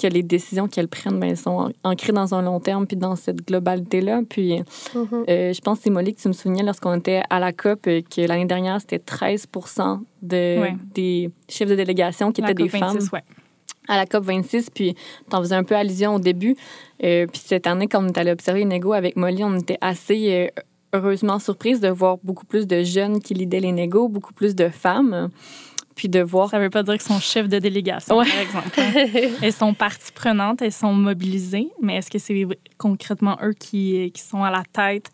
que 0.00 0.06
les 0.06 0.22
décisions 0.22 0.68
qu'elles 0.68 0.88
prennent, 0.88 1.20
ben, 1.20 1.30
elles 1.30 1.36
sont 1.36 1.72
ancrées 1.82 2.12
dans 2.12 2.34
un 2.34 2.42
long 2.42 2.60
terme, 2.60 2.86
puis 2.86 2.96
dans 2.96 3.16
cette 3.16 3.46
globalité-là. 3.46 4.22
Puis, 4.28 4.60
mm-hmm. 4.60 5.24
euh, 5.28 5.52
je 5.52 5.60
pense, 5.60 5.80
c'est 5.80 5.90
Molly, 5.90 6.14
que 6.14 6.20
tu 6.20 6.28
me 6.28 6.32
souviens 6.32 6.64
lorsqu'on 6.64 6.94
était 6.94 7.22
à 7.30 7.38
la 7.38 7.52
COP, 7.52 7.86
euh, 7.86 8.00
que 8.02 8.22
l'année 8.22 8.46
dernière, 8.46 8.80
c'était 8.80 8.98
13 8.98 9.46
de, 10.22 10.58
des 10.94 11.30
chefs 11.48 11.68
de 11.68 11.74
délégation 11.74 12.32
qui 12.32 12.40
étaient 12.40 12.54
des 12.54 12.68
femmes. 12.68 12.98
À 13.86 13.96
la 13.96 14.06
COP 14.06 14.24
26, 14.24 14.70
puis 14.70 14.94
tu 14.94 15.36
en 15.36 15.40
faisais 15.40 15.54
un 15.54 15.64
peu 15.64 15.76
allusion 15.76 16.14
au 16.14 16.18
début. 16.18 16.56
Euh, 17.02 17.26
puis 17.26 17.42
cette 17.44 17.66
année, 17.66 17.86
quand 17.86 18.02
on 18.02 18.08
est 18.08 18.16
allé 18.16 18.30
observer 18.30 18.62
une 18.62 18.72
égo 18.72 18.94
avec 18.94 19.16
Molly, 19.16 19.44
on 19.44 19.58
était 19.58 19.76
assez 19.82 20.50
heureusement 20.94 21.38
surprise 21.38 21.80
de 21.80 21.88
voir 21.88 22.18
beaucoup 22.22 22.46
plus 22.46 22.66
de 22.66 22.82
jeunes 22.82 23.20
qui 23.20 23.34
lidaient 23.34 23.60
les 23.60 23.72
négos, 23.72 24.08
beaucoup 24.08 24.32
plus 24.32 24.54
de 24.54 24.68
femmes 24.68 25.30
puis 25.94 26.08
de 26.08 26.20
voir. 26.20 26.50
Ça 26.50 26.58
veut 26.58 26.70
pas 26.70 26.82
dire 26.82 26.94
qu'ils 26.94 27.02
sont 27.02 27.20
chefs 27.20 27.48
de 27.48 27.58
délégation, 27.58 28.16
par 28.16 28.38
exemple. 28.40 28.80
elles 29.42 29.52
sont 29.52 29.74
partie 29.74 30.12
prenante, 30.12 30.62
elles 30.62 30.72
sont 30.72 30.92
mobilisées, 30.92 31.68
mais 31.80 31.96
est-ce 31.96 32.10
que 32.10 32.18
c'est 32.18 32.46
concrètement 32.78 33.38
eux 33.42 33.52
qui, 33.52 34.10
qui 34.12 34.22
sont 34.22 34.42
à 34.42 34.50
la 34.50 34.62
tête 34.72 35.10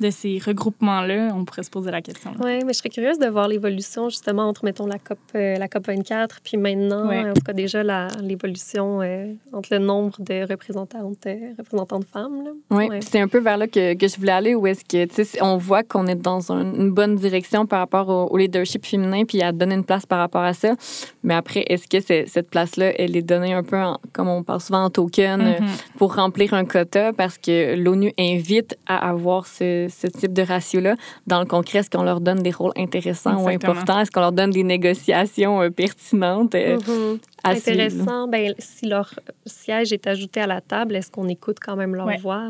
de 0.00 0.10
ces 0.10 0.38
regroupements-là? 0.44 1.30
On 1.34 1.44
pourrait 1.44 1.62
se 1.62 1.70
poser 1.70 1.90
la 1.90 2.02
question. 2.02 2.32
Oui, 2.42 2.60
mais 2.64 2.72
je 2.72 2.78
serais 2.78 2.88
curieuse 2.88 3.18
de 3.18 3.26
voir 3.26 3.48
l'évolution, 3.48 4.08
justement, 4.08 4.48
entre, 4.48 4.64
mettons, 4.64 4.86
la 4.86 4.98
COP, 4.98 5.18
euh, 5.34 5.56
la 5.56 5.68
COP 5.68 5.86
24, 5.86 6.40
puis 6.42 6.56
maintenant, 6.56 7.10
en 7.10 7.32
tout 7.32 7.42
cas, 7.42 7.52
déjà, 7.52 7.82
l'évolution 8.20 9.00
euh, 9.02 9.32
entre 9.52 9.68
le 9.72 9.78
nombre 9.78 10.14
de 10.20 10.46
représentantes, 10.48 11.26
euh, 11.26 11.52
représentantes 11.58 12.04
femmes. 12.12 12.44
Oui, 12.70 12.88
c'est 13.00 13.20
un 13.20 13.28
peu 13.28 13.38
vers 13.38 13.56
là 13.56 13.66
que, 13.66 13.94
que 13.94 14.08
je 14.08 14.16
voulais 14.16 14.32
aller, 14.32 14.54
où 14.54 14.66
est-ce 14.66 14.84
que, 14.84 15.04
tu 15.06 15.24
sais, 15.24 15.42
on 15.42 15.56
voit 15.56 15.82
qu'on 15.82 16.06
est 16.06 16.14
dans 16.14 16.52
une 16.52 16.90
bonne 16.90 17.16
direction 17.16 17.66
par 17.66 17.80
rapport 17.80 18.08
au, 18.08 18.36
leadership 18.36 18.84
féminin, 18.84 19.24
puis 19.24 19.42
à 19.42 19.52
donner 19.52 19.74
une 19.74 19.84
place 19.84 20.06
par 20.06 20.13
rapport 20.18 20.42
à 20.42 20.52
ça. 20.54 20.74
Mais 21.22 21.34
après, 21.34 21.64
est-ce 21.68 21.86
que 21.88 22.00
cette 22.00 22.50
place-là, 22.50 22.92
elle 22.98 23.16
est 23.16 23.22
donnée 23.22 23.52
un 23.52 23.62
peu, 23.62 23.78
comme 24.12 24.28
on 24.28 24.42
parle 24.42 24.60
souvent, 24.60 24.84
en 24.84 24.90
token 24.90 25.40
euh, 25.40 25.52
mm-hmm. 25.54 25.96
pour 25.98 26.14
remplir 26.14 26.54
un 26.54 26.64
quota? 26.64 27.12
Parce 27.12 27.38
que 27.38 27.74
l'ONU 27.76 28.12
invite 28.18 28.76
à 28.86 29.08
avoir 29.08 29.46
ce, 29.46 29.88
type 30.18 30.32
de 30.32 30.42
ratio-là 30.42 30.96
dans 31.26 31.40
le 31.40 31.46
concret? 31.46 31.80
Est-ce 31.80 31.90
qu'on 31.90 32.02
leur 32.02 32.20
donne 32.20 32.42
des 32.42 32.50
rôles 32.50 32.72
intéressants 32.76 33.42
ou 33.42 33.48
importants? 33.48 34.00
Est-ce 34.00 34.10
qu'on 34.10 34.20
leur 34.20 34.32
donne 34.32 34.50
des 34.50 34.64
négociations 34.64 35.62
euh, 35.62 35.70
pertinentes? 35.70 36.54
Euh, 36.54 36.78
mm-hmm. 36.78 37.18
Intéressant. 37.44 38.28
Ben, 38.28 38.54
si 38.58 38.86
leur 38.86 39.14
siège 39.44 39.92
est 39.92 40.06
ajouté 40.06 40.40
à 40.40 40.46
la 40.46 40.60
table, 40.60 40.96
est-ce 40.96 41.10
qu'on 41.10 41.28
écoute 41.28 41.58
quand 41.60 41.76
même 41.76 41.94
leur 41.94 42.08
voix? 42.18 42.42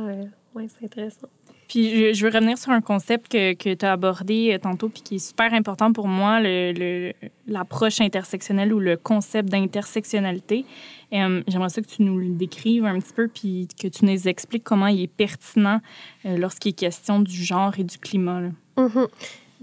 oui, 0.54 0.68
c'est 0.68 0.84
intéressant. 0.84 1.28
Puis 1.74 2.14
je, 2.14 2.24
veux 2.24 2.30
revenir 2.32 2.56
sur 2.56 2.70
un 2.70 2.80
concept 2.80 3.32
que, 3.32 3.52
que 3.54 3.74
tu 3.74 3.84
as 3.84 3.94
abordé 3.94 4.52
euh, 4.52 4.58
tantôt, 4.60 4.88
puis 4.88 5.02
qui 5.02 5.16
est 5.16 5.18
super 5.30 5.52
important 5.52 5.92
pour 5.92 6.06
moi, 6.06 6.38
l'approche 6.38 7.98
le, 7.98 8.04
intersectionnelle 8.04 8.72
ou 8.72 8.78
le 8.78 8.96
concept 8.96 9.48
d'intersectionnalité. 9.48 10.66
Euh, 11.12 11.42
j'aimerais 11.48 11.70
ça 11.70 11.82
que 11.82 11.88
tu 11.88 12.04
nous 12.04 12.16
le 12.16 12.28
décrives 12.28 12.84
un 12.84 13.00
petit 13.00 13.12
peu, 13.12 13.26
puis 13.26 13.66
que 13.76 13.88
tu 13.88 14.04
nous 14.04 14.28
expliques 14.28 14.62
comment 14.62 14.86
il 14.86 15.02
est 15.02 15.08
pertinent 15.08 15.80
euh, 16.26 16.36
lorsqu'il 16.36 16.68
est 16.68 16.78
question 16.78 17.18
du 17.18 17.42
genre 17.42 17.76
et 17.76 17.82
du 17.82 17.98
climat. 17.98 18.42
Mm-hmm. 18.76 19.08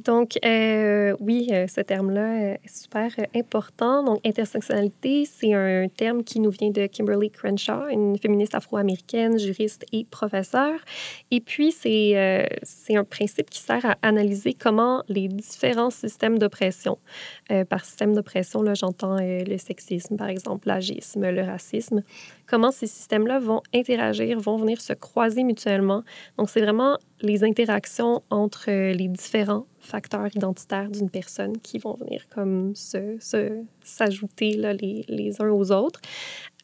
Donc, 0.06 0.38
euh, 0.44 1.16
oui, 1.20 1.50
euh, 1.52 1.68
ce 1.68 1.82
terme-là 1.82 2.54
est 2.54 2.60
super 2.68 3.12
important. 3.36 4.04
Donc, 4.04 4.20
intersectionnalité, 4.26 5.26
c'est 5.26 5.54
un 5.54 5.88
terme 5.90 6.24
qui 6.24 6.40
nous 6.40 6.50
vient 6.50 6.70
de 6.70 6.88
Kimberly 6.88 7.30
Crenshaw, 7.30 7.88
une 7.90 8.18
féministe 8.18 8.56
afro-américaine, 8.56 9.38
juriste 9.38 9.86
et 9.92 10.06
professeure. 10.06 10.80
Et 11.30 11.42
puis, 11.42 11.72
c'est 11.72 12.02
c'est 12.64 12.96
un 12.96 13.04
principe 13.04 13.50
qui 13.50 13.60
sert 13.60 13.86
à 13.86 13.96
analyser 14.02 14.54
comment 14.54 15.04
les 15.08 15.28
différents 15.28 15.90
systèmes 15.90 16.38
d'oppression, 16.38 16.98
par 17.70 17.86
système 17.86 18.14
d'oppression, 18.14 18.64
j'entends 18.74 19.18
le 19.20 19.58
sexisme, 19.58 20.18
par 20.18 20.30
exemple, 20.30 20.68
l'agisme, 20.68 21.30
le 21.30 21.42
racisme, 21.42 22.04
comment 22.52 22.72
ces 22.72 22.88
systèmes-là 22.88 23.40
vont 23.40 23.62
interagir, 23.74 24.38
vont 24.38 24.58
venir 24.58 24.82
se 24.82 24.92
croiser 24.92 25.44
mutuellement. 25.44 26.04
Donc, 26.38 26.50
c'est 26.50 26.60
vraiment 26.60 26.98
les 27.22 27.46
interactions 27.46 28.22
entre 28.30 28.66
euh, 28.70 28.92
les 28.92 29.08
différents 29.08 29.66
facteurs 29.80 30.28
identitaires 30.36 30.90
d'une 30.90 31.10
personne 31.10 31.58
qui 31.60 31.80
vont 31.80 31.94
venir 31.94 32.26
comme 32.34 32.76
se, 32.76 33.18
s'ajouter 33.84 34.58
là, 34.58 34.74
les, 34.74 35.06
les, 35.08 35.42
uns 35.42 35.50
aux 35.50 35.72
autres. 35.72 36.02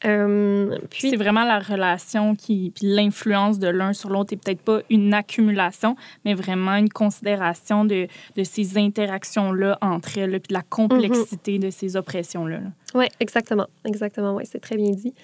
Euh, 0.04 0.78
puis 0.90 1.10
c'est 1.10 1.16
vraiment 1.16 1.44
la 1.44 1.58
relation 1.58 2.36
qui 2.36 2.70
puis 2.72 2.86
l'influence 2.86 3.58
de 3.58 3.66
l'un 3.66 3.92
sur 3.92 4.10
l'autre 4.10 4.32
et 4.32 4.36
peut-être 4.36 4.60
pas 4.60 4.82
une 4.90 5.14
accumulation, 5.14 5.96
mais 6.24 6.34
vraiment 6.34 6.76
une 6.76 6.90
considération 6.90 7.84
de, 7.84 8.06
de 8.36 8.44
ces 8.44 8.78
interactions 8.78 9.52
là 9.52 9.78
entre 9.80 10.18
elles, 10.18 10.38
puis 10.38 10.50
de 10.50 10.54
la 10.54 10.62
complexité 10.62 11.58
mm-hmm. 11.58 11.62
de 11.62 11.70
ces 11.70 11.96
oppressions 11.96 12.46
là. 12.46 12.60
Oui, 12.94 13.06
exactement, 13.18 13.66
exactement. 13.84 14.34
Ouais, 14.34 14.44
c'est 14.44 14.60
très 14.60 14.76
bien 14.76 14.90
dit. 14.90 15.14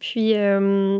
Puis, 0.00 0.34
euh, 0.34 0.98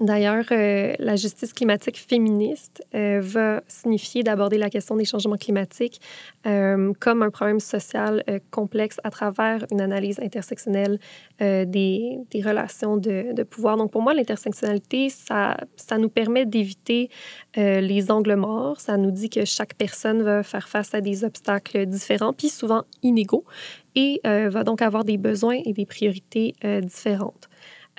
d'ailleurs, 0.00 0.46
euh, 0.50 0.94
la 0.98 1.14
justice 1.14 1.52
climatique 1.52 1.98
féministe 1.98 2.82
euh, 2.94 3.20
va 3.22 3.62
signifier 3.68 4.22
d'aborder 4.22 4.56
la 4.56 4.70
question 4.70 4.96
des 4.96 5.04
changements 5.04 5.36
climatiques 5.36 6.00
comme 6.42 7.22
un 7.22 7.30
problème 7.30 7.60
social 7.60 8.22
complexe 8.50 9.00
à 9.02 9.10
travers 9.10 9.64
une 9.70 9.80
analyse 9.80 10.20
intersectionnelle 10.20 10.98
des, 11.40 12.18
relations 12.44 12.98
de, 12.98 13.32
de, 13.32 13.42
pouvoir. 13.44 13.78
Donc, 13.78 13.90
pour 13.90 14.02
moi, 14.02 14.12
l'intersectionnalité, 14.12 15.08
ça, 15.08 15.56
ça 15.76 15.96
nous 15.96 16.10
permet 16.10 16.44
d'éviter 16.44 17.08
les 17.56 18.10
angles 18.10 18.34
morts. 18.34 18.78
Ça 18.78 18.98
nous 18.98 19.10
dit 19.10 19.30
que 19.30 19.46
chaque 19.46 19.72
personne 19.74 20.22
va 20.22 20.42
faire 20.42 20.68
face 20.68 20.92
à 20.92 21.00
des 21.00 21.24
obstacles 21.24 21.86
différents, 21.86 22.34
puis 22.34 22.50
souvent 22.50 22.84
inégaux, 23.02 23.44
et 23.94 24.20
va 24.24 24.64
donc 24.64 24.82
avoir 24.82 25.04
des 25.04 25.16
besoins 25.16 25.60
et 25.64 25.72
des 25.72 25.86
priorités 25.86 26.54
différentes. 26.82 27.48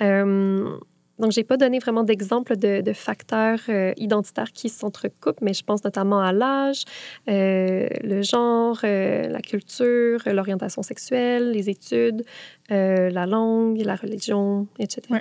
Euh, 0.02 0.78
donc, 1.18 1.32
je 1.32 1.40
n'ai 1.40 1.44
pas 1.44 1.56
donné 1.56 1.78
vraiment 1.78 2.02
d'exemple 2.02 2.56
de, 2.56 2.92
facteurs 2.92 3.60
euh, 3.70 3.94
identitaires 3.96 4.52
qui 4.52 4.68
s'entrecoupent, 4.68 5.40
mais 5.40 5.54
je 5.54 5.64
pense 5.64 5.82
notamment 5.82 6.20
à 6.20 6.32
l'âge, 6.32 6.84
euh, 7.28 7.88
le 8.02 8.20
genre, 8.22 8.80
la 8.82 9.40
culture, 9.40 10.20
l'orientation 10.26 10.82
sexuelle, 10.82 11.52
les 11.52 11.70
études, 11.70 12.24
la 12.68 13.26
langue, 13.26 13.78
la 13.78 13.96
religion, 13.96 14.66
etc. 14.78 15.20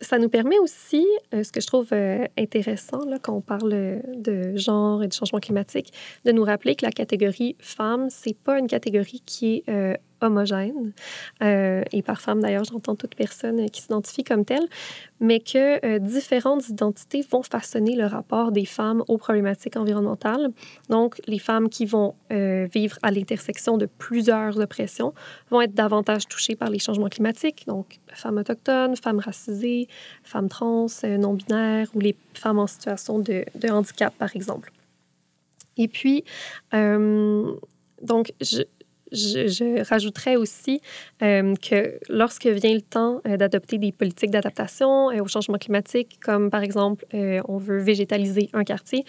ça 0.00 0.18
nous 0.18 0.28
permet 0.28 0.58
aussi, 0.58 1.06
ce 1.32 1.50
que 1.50 1.60
je 1.60 1.66
trouve 1.66 1.88
intéressant 2.38 3.04
là, 3.06 3.18
quand 3.20 3.34
on 3.34 3.40
parle 3.40 4.00
de 4.16 4.56
genre 4.56 5.02
et 5.02 5.08
de 5.08 5.12
changement 5.12 5.40
climatique, 5.40 5.92
de 6.24 6.32
nous 6.32 6.44
rappeler 6.44 6.74
que 6.74 6.84
la 6.86 6.92
catégorie 6.92 7.56
femme, 7.58 8.08
c'est 8.10 8.36
pas 8.36 8.58
une 8.58 8.66
catégorie 8.66 9.22
qui 9.24 9.62
est 9.66 9.98
homogène. 10.24 10.92
Euh, 11.42 11.82
et 11.92 12.02
par 12.02 12.20
femme, 12.20 12.40
d'ailleurs, 12.40 12.64
j'entends 12.64 12.94
toute 12.94 13.14
personne 13.14 13.68
qui 13.70 13.82
s'identifie 13.82 14.24
comme 14.24 14.44
telle, 14.44 14.66
mais 15.20 15.40
que 15.40 15.84
euh, 15.84 15.98
différentes 15.98 16.68
identités 16.68 17.24
vont 17.30 17.42
façonner 17.42 17.96
le 17.96 18.06
rapport 18.06 18.52
des 18.52 18.64
femmes 18.64 19.02
aux 19.08 19.18
problématiques 19.18 19.76
environnementales. 19.76 20.50
Donc, 20.88 21.20
les 21.26 21.38
femmes 21.38 21.68
qui 21.68 21.86
vont 21.86 22.14
euh, 22.32 22.66
vivre 22.72 22.98
à 23.02 23.10
l'intersection 23.10 23.76
de 23.76 23.86
plusieurs 23.86 24.58
oppressions 24.58 25.14
vont 25.50 25.60
être 25.60 25.74
davantage 25.74 26.26
touchées 26.26 26.56
par 26.56 26.70
les 26.70 26.78
changements 26.78 27.08
climatiques. 27.08 27.64
Donc, 27.66 27.98
femmes 28.12 28.38
autochtones, 28.38 28.96
femmes 28.96 29.20
racisées, 29.20 29.88
femmes 30.22 30.48
trans, 30.48 30.86
non-binaires 31.04 31.88
ou 31.94 32.00
les 32.00 32.16
femmes 32.34 32.58
en 32.58 32.66
situation 32.66 33.18
de 33.18 33.44
handicap, 33.68 34.14
par 34.16 34.34
exemple. 34.34 34.72
Et 35.76 35.88
puis, 35.88 36.24
donc, 38.04 38.32
je, 38.40 38.62
je, 39.14 39.88
rajouterais 39.88 40.36
aussi 40.36 40.80
euh, 41.22 41.54
que 41.56 41.98
lorsque 42.08 42.46
vient 42.46 42.74
le 42.74 42.80
temps 42.80 43.20
euh, 43.26 43.36
d'adopter 43.36 43.78
des 43.78 43.92
politiques 43.92 44.30
d'adaptation 44.30 45.10
euh, 45.10 45.22
au 45.22 45.28
changement 45.28 45.58
climatique, 45.58 46.18
comme 46.22 46.50
par 46.50 46.62
exemple 46.62 47.04
on 47.12 47.58
veut 47.58 47.78
végétaliser 47.78 48.50
un 48.52 48.64
quartier, 48.64 49.04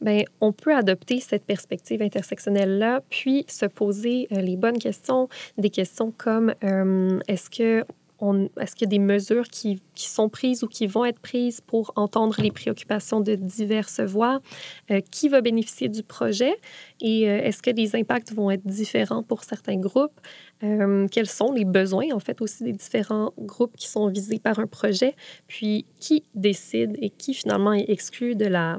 ben, 0.00 0.24
on 0.40 0.52
peut 0.52 0.74
adopter 0.74 1.20
cette 1.20 1.44
perspective 1.44 2.02
intersectionnelle-là, 2.02 3.02
puis 3.08 3.44
se 3.48 3.66
poser 3.66 4.26
les 4.30 4.56
bonnes 4.56 4.78
questions, 4.78 5.28
des 5.58 5.70
questions 5.70 6.12
comme 6.16 6.54
est-ce 7.28 7.50
que 7.50 7.84
est-ce 8.60 8.76
qu'il 8.76 8.86
y 8.86 8.88
a 8.88 8.90
des 8.90 8.98
mesures 8.98 9.48
qui, 9.48 9.80
sont 9.96 10.28
prises 10.28 10.62
ou 10.62 10.68
qui 10.68 10.86
vont 10.86 11.04
être 11.04 11.18
prises 11.18 11.60
pour 11.60 11.92
entendre 11.96 12.40
les 12.40 12.50
préoccupations 12.50 13.20
de 13.20 13.34
diverses 13.34 14.00
voix? 14.00 14.40
Euh, 14.90 15.00
qui 15.10 15.28
va 15.28 15.40
bénéficier 15.40 15.88
du 15.88 16.02
projet? 16.02 16.54
Et 17.00 17.28
euh, 17.28 17.42
est-ce 17.42 17.62
que 17.62 17.70
les 17.70 17.96
impacts 17.96 18.32
vont 18.32 18.50
être 18.50 18.66
différents 18.66 19.22
pour 19.22 19.44
certains 19.44 19.76
groupes? 19.76 20.20
Euh, 20.62 21.08
quels 21.10 21.28
sont 21.28 21.52
les 21.52 21.64
besoins, 21.64 22.12
en 22.12 22.20
fait, 22.20 22.40
aussi 22.40 22.62
des 22.62 22.72
différents 22.72 23.32
groupes 23.38 23.76
qui 23.76 23.88
sont 23.88 24.06
visés 24.08 24.38
par 24.38 24.58
un 24.58 24.66
projet? 24.66 25.16
Puis, 25.48 25.86
qui 25.98 26.22
décide 26.34 26.96
et 27.00 27.10
qui, 27.10 27.34
finalement, 27.34 27.72
est 27.72 27.90
exclu 27.90 28.36
de 28.36 28.46
la 28.46 28.78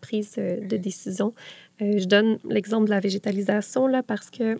prise 0.00 0.34
de 0.36 0.76
décision? 0.76 1.34
je 1.78 2.06
donne 2.06 2.38
l'exemple 2.48 2.86
de 2.86 2.90
la 2.90 3.00
végétalisation, 3.00 3.86
là, 3.86 4.02
parce 4.02 4.30
que 4.30 4.58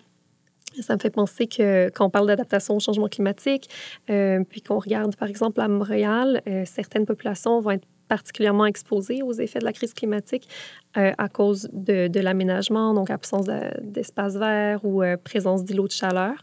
ça 0.82 0.94
me 0.94 1.00
fait 1.00 1.10
penser 1.10 1.46
que 1.46 1.90
quand 1.90 2.06
on 2.06 2.10
parle 2.10 2.26
d'adaptation 2.26 2.76
au 2.76 2.80
changement 2.80 3.08
climatique, 3.08 3.68
euh, 4.10 4.42
puis 4.48 4.60
qu'on 4.60 4.78
regarde 4.78 5.16
par 5.16 5.28
exemple 5.28 5.60
à 5.60 5.68
Montréal, 5.68 6.42
euh, 6.48 6.64
certaines 6.66 7.06
populations 7.06 7.60
vont 7.60 7.72
être 7.72 7.86
particulièrement 8.08 8.66
exposées 8.66 9.22
aux 9.22 9.32
effets 9.32 9.58
de 9.58 9.64
la 9.64 9.72
crise 9.72 9.92
climatique 9.92 10.48
euh, 10.96 11.12
à 11.18 11.28
cause 11.28 11.68
de, 11.72 12.06
de 12.06 12.20
l'aménagement, 12.20 12.94
donc 12.94 13.10
absence 13.10 13.46
d'espaces 13.82 14.36
verts 14.36 14.84
ou 14.84 15.02
présence 15.24 15.64
d'îlots 15.64 15.88
de 15.88 15.92
chaleur. 15.92 16.34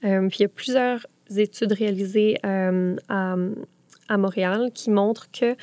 puis 0.00 0.38
il 0.38 0.42
y 0.42 0.44
a 0.44 0.48
plusieurs 0.48 1.06
études 1.36 1.72
réalisées 1.72 2.38
à, 2.42 2.70
à, 4.08 4.16
Montréal 4.16 4.70
qui 4.74 4.90
montrent 4.90 5.28
que 5.30 5.54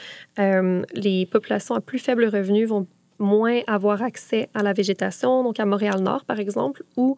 les 0.98 1.26
populations 1.26 1.76
à 1.76 1.82
plus 1.82 2.00
faible 2.00 2.26
revenu 2.26 2.64
vont 2.66 2.88
moins 3.20 3.60
avoir 3.68 4.02
accès 4.02 4.50
à 4.54 4.64
la 4.64 4.72
végétation, 4.72 5.44
donc 5.44 5.60
à 5.60 5.66
Montréal-Nord, 5.66 6.24
par 6.24 6.40
exemple, 6.40 6.84
ou 6.96 7.18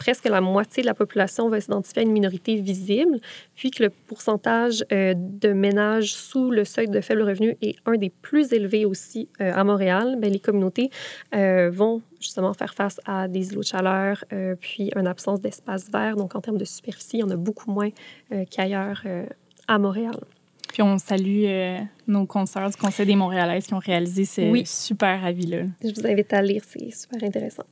presque 0.00 0.24
la 0.24 0.40
moitié 0.40 0.82
de 0.82 0.86
la 0.86 0.94
population 0.94 1.48
va 1.50 1.60
s'identifier 1.60 2.00
à 2.00 2.04
une 2.04 2.12
minorité 2.12 2.56
visible, 2.56 3.20
puis 3.54 3.70
que 3.70 3.82
le 3.84 3.90
pourcentage 3.90 4.82
euh, 4.92 5.12
de 5.14 5.52
ménages 5.52 6.14
sous 6.14 6.50
le 6.50 6.64
seuil 6.64 6.88
de 6.88 7.00
faible 7.02 7.22
revenu 7.22 7.56
est 7.60 7.76
un 7.84 7.98
des 7.98 8.08
plus 8.08 8.54
élevés 8.54 8.86
aussi 8.86 9.28
euh, 9.42 9.52
à 9.54 9.62
Montréal, 9.62 10.16
bien, 10.18 10.30
les 10.30 10.40
communautés 10.40 10.90
euh, 11.34 11.68
vont 11.70 12.00
justement 12.18 12.54
faire 12.54 12.72
face 12.72 12.98
à 13.04 13.28
des 13.28 13.52
îlots 13.52 13.60
de 13.60 13.66
chaleur, 13.66 14.24
puis 14.60 14.90
une 14.94 15.06
absence 15.06 15.40
d'espace 15.40 15.90
vert. 15.90 16.16
Donc, 16.16 16.34
en 16.34 16.40
termes 16.40 16.58
de 16.58 16.66
superficie, 16.66 17.16
il 17.18 17.20
y 17.20 17.22
en 17.22 17.30
a 17.30 17.36
beaucoup 17.36 17.70
moins 17.70 17.88
qu'ailleurs 18.50 19.02
à 19.66 19.78
Montréal. 19.78 20.16
Puis 20.68 20.82
on 20.82 20.98
salue 20.98 21.46
nos 22.06 22.26
consoeurs 22.26 22.68
du 22.68 22.76
Conseil 22.76 23.06
des 23.06 23.16
Montréalaises 23.16 23.66
qui 23.66 23.72
ont 23.72 23.78
réalisé 23.78 24.26
ce 24.26 24.42
super 24.66 25.24
avis-là. 25.24 25.62
Je 25.82 25.94
vous 25.94 26.06
invite 26.06 26.32
à 26.34 26.42
lire, 26.42 26.62
c'est 26.66 26.90
super 26.90 27.24
intéressant. 27.24 27.64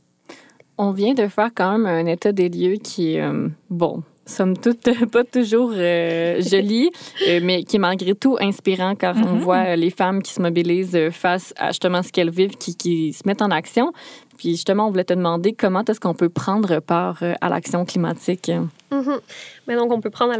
On 0.78 0.92
vient 0.92 1.14
de 1.14 1.26
faire 1.26 1.50
quand 1.54 1.76
même 1.76 1.86
un 1.86 2.06
état 2.06 2.32
des 2.32 2.48
lieux 2.48 2.76
qui 2.76 3.16
est, 3.16 3.20
euh, 3.20 3.48
bon, 3.68 4.02
somme 4.26 4.56
toute, 4.56 4.88
pas 5.12 5.24
toujours 5.24 5.72
euh, 5.74 6.40
joli, 6.40 6.90
euh, 7.28 7.40
mais 7.42 7.64
qui 7.64 7.76
est 7.76 7.80
malgré 7.80 8.14
tout 8.14 8.36
inspirant 8.40 8.94
car 8.94 9.16
on 9.16 9.20
mm-hmm. 9.20 9.40
voit 9.40 9.76
les 9.76 9.90
femmes 9.90 10.22
qui 10.22 10.32
se 10.32 10.40
mobilisent 10.40 11.10
face 11.10 11.52
à 11.56 11.68
justement 11.68 12.02
ce 12.02 12.12
qu'elles 12.12 12.30
vivent, 12.30 12.56
qui, 12.56 12.76
qui 12.76 13.12
se 13.12 13.22
mettent 13.26 13.42
en 13.42 13.50
action. 13.50 13.92
Puis 14.38 14.52
justement, 14.52 14.86
on 14.86 14.90
voulait 14.90 15.04
te 15.04 15.12
demander 15.12 15.52
comment 15.52 15.84
est-ce 15.84 16.00
qu'on 16.00 16.14
peut 16.14 16.30
prendre 16.30 16.80
part 16.80 17.22
à 17.40 17.48
l'action 17.50 17.84
climatique? 17.84 18.50
Mm-hmm. 18.90 19.20
Mais 19.66 19.76
donc, 19.76 19.92
on 19.92 20.00
peut 20.00 20.10
prendre 20.10 20.34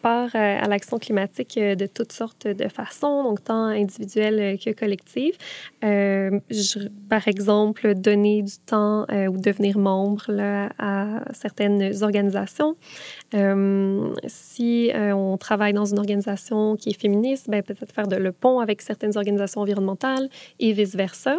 part 0.00 0.30
euh, 0.34 0.58
à 0.62 0.66
l'action 0.68 0.98
climatique 0.98 1.58
euh, 1.58 1.74
de 1.74 1.86
toutes 1.86 2.12
sortes 2.12 2.46
de 2.46 2.68
façons, 2.68 3.22
donc 3.24 3.44
tant 3.44 3.66
individuelle 3.66 4.40
euh, 4.40 4.56
que 4.56 4.70
collective. 4.70 5.36
par 7.10 7.28
exemple, 7.28 7.94
donner 7.94 8.42
du 8.42 8.56
temps 8.64 9.06
ou 9.28 9.36
devenir 9.36 9.78
membre 9.78 10.24
à 10.78 11.20
certaines 11.32 12.02
organisations. 12.02 12.76
si 14.26 14.90
on 14.94 15.36
travaille 15.36 15.72
dans 15.74 15.84
une 15.84 15.98
organisation 15.98 16.76
qui 16.76 16.90
est 16.90 17.00
féministe, 17.00 17.50
ben, 17.50 17.62
peut-être 17.62 17.92
faire 17.92 18.08
de 18.08 18.16
le 18.16 18.32
pont 18.32 18.60
avec 18.60 18.80
certaines 18.80 19.16
organisations 19.16 19.60
environnementales 19.60 20.28
et 20.58 20.72
vice-versa. 20.72 21.36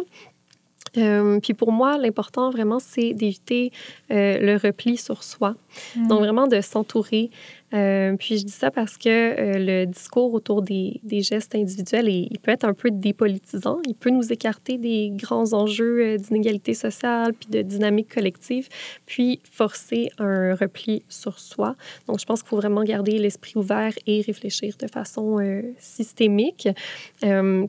Euh, 0.96 1.40
puis 1.40 1.54
pour 1.54 1.72
moi, 1.72 1.98
l'important 1.98 2.50
vraiment, 2.50 2.78
c'est 2.78 3.12
d'éviter 3.12 3.72
euh, 4.10 4.38
le 4.38 4.56
repli 4.56 4.96
sur 4.96 5.22
soi. 5.22 5.54
Mm. 5.94 6.08
Donc 6.08 6.18
vraiment 6.20 6.46
de 6.46 6.60
s'entourer 6.60 7.30
Euh, 7.74 8.16
puis 8.16 8.38
je 8.38 8.44
dis 8.44 8.52
ça 8.52 8.70
parce 8.70 8.96
que 8.96 9.08
euh, 9.08 9.58
le 9.58 9.86
discours 9.86 10.32
autour 10.34 10.62
des, 10.62 11.00
gestes 11.04 11.54
individuels, 11.54 12.08
il, 12.08 12.38
peut 12.38 12.52
être 12.52 12.64
un 12.64 12.74
peu 12.74 12.90
dépolitisant. 12.92 13.80
Il 13.86 13.94
peut 13.94 14.10
nous 14.10 14.32
écarter 14.32 14.78
des 14.78 15.10
grands 15.12 15.52
enjeux 15.52 16.00
euh, 16.00 16.16
d'inégalité 16.16 16.74
sociale 16.74 17.32
puis 17.34 17.48
de 17.50 17.62
dynamique 17.62 18.14
collective, 18.14 18.68
puis 19.04 19.40
forcer 19.50 20.10
un 20.18 20.54
repli 20.54 21.02
sur 21.08 21.40
soi. 21.40 21.74
Donc 22.06 22.20
je 22.20 22.24
pense 22.24 22.42
qu'il 22.42 22.50
faut 22.50 22.56
vraiment 22.56 22.84
garder 22.84 23.18
l'esprit 23.18 23.54
ouvert 23.56 23.92
et 24.06 24.20
réfléchir 24.20 24.76
de 24.78 24.86
façon 24.86 25.38
systémique. 25.78 26.68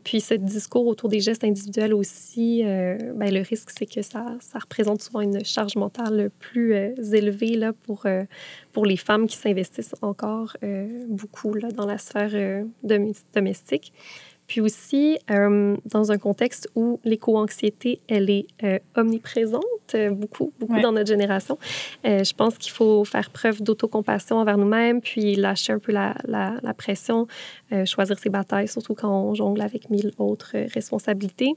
puis 0.03 0.21
ce 0.21 0.33
discours 0.35 0.87
autour 0.87 1.09
des 1.09 1.19
gestes 1.19 1.43
individuels 1.43 1.93
aussi, 1.93 2.63
ben, 2.63 3.33
le 3.33 3.41
risque, 3.41 3.69
c'est 3.77 3.85
que 3.85 4.01
ça, 4.01 4.25
ça 4.39 4.59
représente 4.59 5.01
souvent 5.01 5.21
une 5.21 5.43
charge 5.43 5.75
mentale 5.75 6.29
plus 6.39 6.73
élevée 7.13 7.55
là, 7.55 7.73
pour, 7.73 8.05
pour 8.73 8.85
les 8.85 8.97
femmes 8.97 9.27
qui 9.27 9.37
s'investissent 9.37 9.86
encore 10.01 10.55
euh, 10.63 11.05
beaucoup 11.09 11.53
là, 11.53 11.71
dans 11.71 11.85
la 11.85 11.97
sphère 11.97 12.31
euh, 12.33 12.63
domestique. 13.33 13.93
Puis 14.47 14.61
aussi, 14.61 15.19
euh, 15.29 15.75
dans 15.85 16.13
un 16.13 16.17
contexte 16.17 16.69
où 16.73 17.01
l'éco-anxiété, 17.03 17.99
elle 18.07 18.29
est 18.29 18.47
omniprésente, 18.95 19.63
beaucoup, 20.11 20.53
beaucoup 20.57 20.79
dans 20.79 20.93
notre 20.93 21.09
génération, 21.09 21.57
je 22.05 22.33
pense 22.33 22.57
qu'il 22.57 22.71
faut 22.71 23.03
faire 23.03 23.29
preuve 23.29 23.61
d'autocompassion 23.61 24.37
envers 24.37 24.57
nous-mêmes, 24.57 25.01
puis 25.01 25.35
lâcher 25.35 25.73
un 25.73 25.79
peu 25.79 25.91
la, 25.91 26.15
la, 26.23 26.53
la 26.63 26.73
pression, 26.73 27.27
choisir 27.83 28.17
ses 28.19 28.29
batailles, 28.29 28.69
surtout 28.69 28.93
quand 28.93 29.11
on 29.11 29.35
jongle 29.35 29.59
avec 29.59 29.89
mille 29.89 30.13
autres 30.17 30.55
responsabilités. 30.73 31.51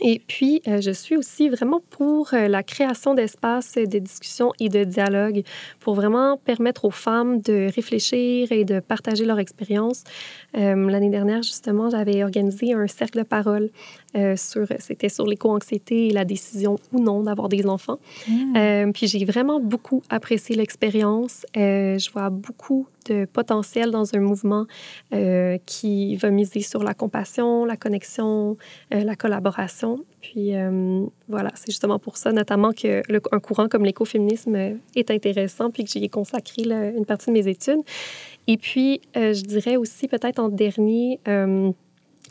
Et 0.00 0.20
puis, 0.26 0.62
euh, 0.68 0.80
je 0.80 0.90
suis 0.90 1.16
aussi 1.16 1.48
vraiment 1.48 1.80
pour 1.90 2.34
euh, 2.34 2.48
la 2.48 2.62
création 2.62 3.14
d'espaces 3.14 3.74
de 3.74 3.98
discussion 3.98 4.52
et 4.60 4.68
de 4.68 4.84
dialogue 4.84 5.42
pour 5.80 5.94
vraiment 5.94 6.36
permettre 6.36 6.84
aux 6.84 6.90
femmes 6.90 7.40
de 7.40 7.70
réfléchir 7.74 8.52
et 8.52 8.64
de 8.64 8.80
partager 8.80 9.24
leur 9.24 9.38
expérience. 9.38 10.04
Euh, 10.56 10.90
l'année 10.90 11.10
dernière, 11.10 11.42
justement, 11.42 11.90
j'avais 11.90 12.22
organisé 12.24 12.74
un 12.74 12.86
cercle 12.86 13.18
de 13.18 13.24
parole 13.24 13.70
sur, 14.36 14.66
c'était 14.78 15.10
sur 15.10 15.26
l'éco-anxiété 15.26 16.08
et 16.08 16.10
la 16.10 16.24
décision 16.24 16.78
ou 16.90 17.02
non 17.02 17.22
d'avoir 17.22 17.50
des 17.50 17.66
enfants. 17.66 17.98
Mmh. 18.26 18.92
puis 18.94 19.08
j'ai 19.08 19.26
vraiment 19.26 19.60
beaucoup 19.60 20.02
apprécié 20.08 20.56
l'expérience. 20.56 21.44
je 21.54 22.10
vois 22.12 22.30
beaucoup 22.30 22.86
potentiel 23.32 23.90
dans 23.90 24.14
un 24.14 24.20
mouvement 24.20 24.66
euh, 25.12 25.58
qui 25.66 26.16
va 26.16 26.30
miser 26.30 26.60
sur 26.60 26.82
la 26.82 26.94
compassion, 26.94 27.64
la 27.64 27.76
connexion, 27.76 28.56
euh, 28.94 29.04
la 29.04 29.16
collaboration. 29.16 30.04
Puis 30.20 30.54
euh, 30.54 31.04
voilà, 31.28 31.50
c'est 31.54 31.70
justement 31.70 31.98
pour 31.98 32.16
ça, 32.16 32.32
notamment 32.32 32.72
que 32.72 33.02
un 33.32 33.40
courant 33.40 33.68
comme 33.68 33.84
l'écoféminisme 33.84 34.56
est 34.94 35.10
intéressant, 35.10 35.70
puis 35.70 35.84
que 35.84 35.90
j'y 35.90 36.04
ai 36.04 36.08
consacré 36.08 36.62
une 36.64 37.06
partie 37.06 37.26
de 37.26 37.32
mes 37.32 37.48
études. 37.48 37.80
Et 38.48 38.56
puis, 38.56 39.00
je 39.14 39.42
dirais 39.42 39.76
aussi 39.76 40.06
peut-être 40.08 40.38
en 40.38 40.48
dernier, 40.48 41.20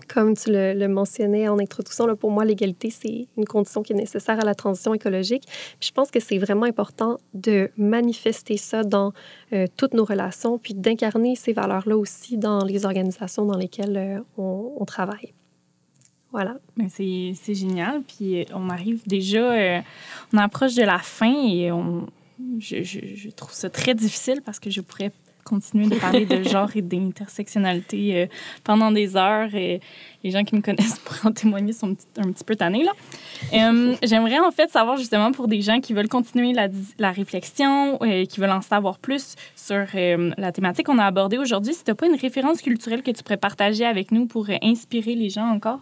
comme 0.08 0.36
tu 0.36 0.52
le, 0.52 0.88
mentionnais 0.88 1.48
en 1.48 1.60
introduction, 1.60 2.16
pour 2.16 2.32
moi, 2.32 2.46
l'égalité, 2.46 2.90
c'est 2.90 3.28
une 3.38 3.46
condition 3.46 3.84
qui 3.84 3.94
est 3.94 3.96
nécessaire 3.96 4.40
à 4.40 4.46
la 4.46 4.56
transition 4.56 4.94
écologique. 4.94 5.44
Je 5.82 5.92
pense 5.92 6.12
que 6.12 6.20
c'est 6.20 6.38
vraiment 6.38 6.66
important 6.66 7.18
de 7.34 7.70
manifester 7.78 8.58
ça 8.58 8.84
dans 8.84 9.14
euh, 9.54 9.68
toutes 9.78 9.94
nos 9.94 10.06
relations, 10.06 10.58
puis 10.58 10.74
d'incarner 10.74 11.36
ces 11.36 11.54
valeurs-là 11.54 11.98
aussi 11.98 12.38
dans 12.38 12.64
les 12.64 12.86
organisations 12.86 13.46
dans 13.46 13.58
lesquelles 13.58 13.98
euh, 13.98 14.20
on, 14.38 14.86
travaille. 14.86 15.34
Voilà. 16.32 16.58
C'est 16.90 17.34
génial. 17.56 18.02
Puis 18.04 18.42
euh, 18.42 18.46
on 18.54 18.70
arrive 18.70 19.02
déjà, 19.08 19.82
on 20.34 20.38
approche 20.38 20.76
de 20.76 20.84
la 20.84 21.00
fin 21.00 21.34
et 21.34 21.72
je, 22.60 22.84
je, 22.84 23.30
trouve 23.30 23.54
ça 23.54 23.70
très 23.70 23.96
difficile 23.96 24.42
parce 24.44 24.60
que 24.60 24.70
je 24.70 24.82
pourrais 24.82 25.12
continuer 25.46 25.88
de 25.88 25.96
parler 25.96 26.26
de 26.26 26.44
genre 26.44 26.70
et 26.76 26.82
d'intersectionnalité 26.82 28.24
euh, 28.24 28.26
pendant 28.64 28.92
des 28.92 29.16
heures. 29.16 29.54
Et 29.56 29.80
les 30.24 30.32
gens 30.32 30.44
qui 30.44 30.56
me 30.56 30.62
connaissent 30.62 31.00
pour 31.06 31.16
en 31.26 31.32
témoigner 31.32 31.72
sont 31.72 31.96
un 32.18 32.32
petit, 32.32 32.44
peu 32.44 32.56
tannés. 32.56 32.84
Là. 32.84 32.92
Euh, 33.54 33.96
j'aimerais 34.04 34.40
en 34.40 34.52
fait 34.52 34.70
savoir 34.70 34.98
justement 34.98 35.32
pour 35.32 35.48
des 35.48 35.62
gens 35.62 35.80
qui 35.80 35.94
veulent 35.94 36.10
continuer 36.10 36.52
la, 36.52 36.68
la 37.00 37.12
réflexion, 37.12 38.04
et 38.04 38.28
qui 38.28 38.40
veulent 38.40 38.50
en 38.50 38.62
savoir 38.62 39.00
plus 39.00 39.36
sur 39.56 39.86
euh, 39.96 40.32
la 40.38 40.52
thématique 40.52 40.88
qu'on 40.88 40.98
a 40.98 41.06
abordée 41.06 41.38
aujourd'hui, 41.38 41.74
si 41.74 41.84
tu 41.84 41.92
n'as 41.92 41.96
pas 41.96 42.08
une 42.08 42.20
référence 42.20 42.62
culturelle 42.62 43.04
que 43.04 43.12
tu 43.12 43.24
pourrais 43.24 43.38
partager 43.38 43.86
avec 43.86 44.12
nous 44.12 44.26
pour 44.26 44.48
inspirer 44.62 45.16
les 45.16 45.30
gens 45.30 45.48
encore? 45.48 45.80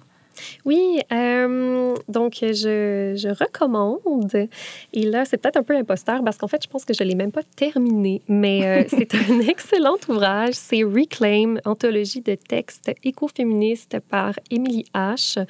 Oui, 0.66 1.00
euh, 1.12 1.96
donc 2.08 2.38
je, 2.42 3.14
je, 3.16 3.44
recommande. 3.44 4.48
Et 4.94 5.04
là, 5.04 5.26
c'est 5.26 5.38
peut-être 5.38 5.58
un 5.58 5.64
peu 5.64 5.76
imposteur 5.76 6.24
parce 6.24 6.38
qu'en 6.38 6.48
fait, 6.48 6.64
je 6.64 6.70
pense 6.70 6.86
que 6.86 6.94
je 6.94 7.04
ne 7.04 7.10
l'ai 7.10 7.16
même 7.16 7.32
pas 7.32 7.44
terminé, 7.56 8.22
mais 8.28 8.66
euh, 8.66 8.84
c'est 8.88 9.14
un 9.16 9.40
excellent 9.40 9.98
ouvrage. 10.08 10.54
C'est 10.54 10.84
Reclaim, 10.84 11.58
anthologie 11.66 12.22
de 12.22 12.36
textes 12.36 12.92
écoféministes 13.04 13.98
par 14.10 14.34
Emily 14.52 14.86
H. 14.94 15.44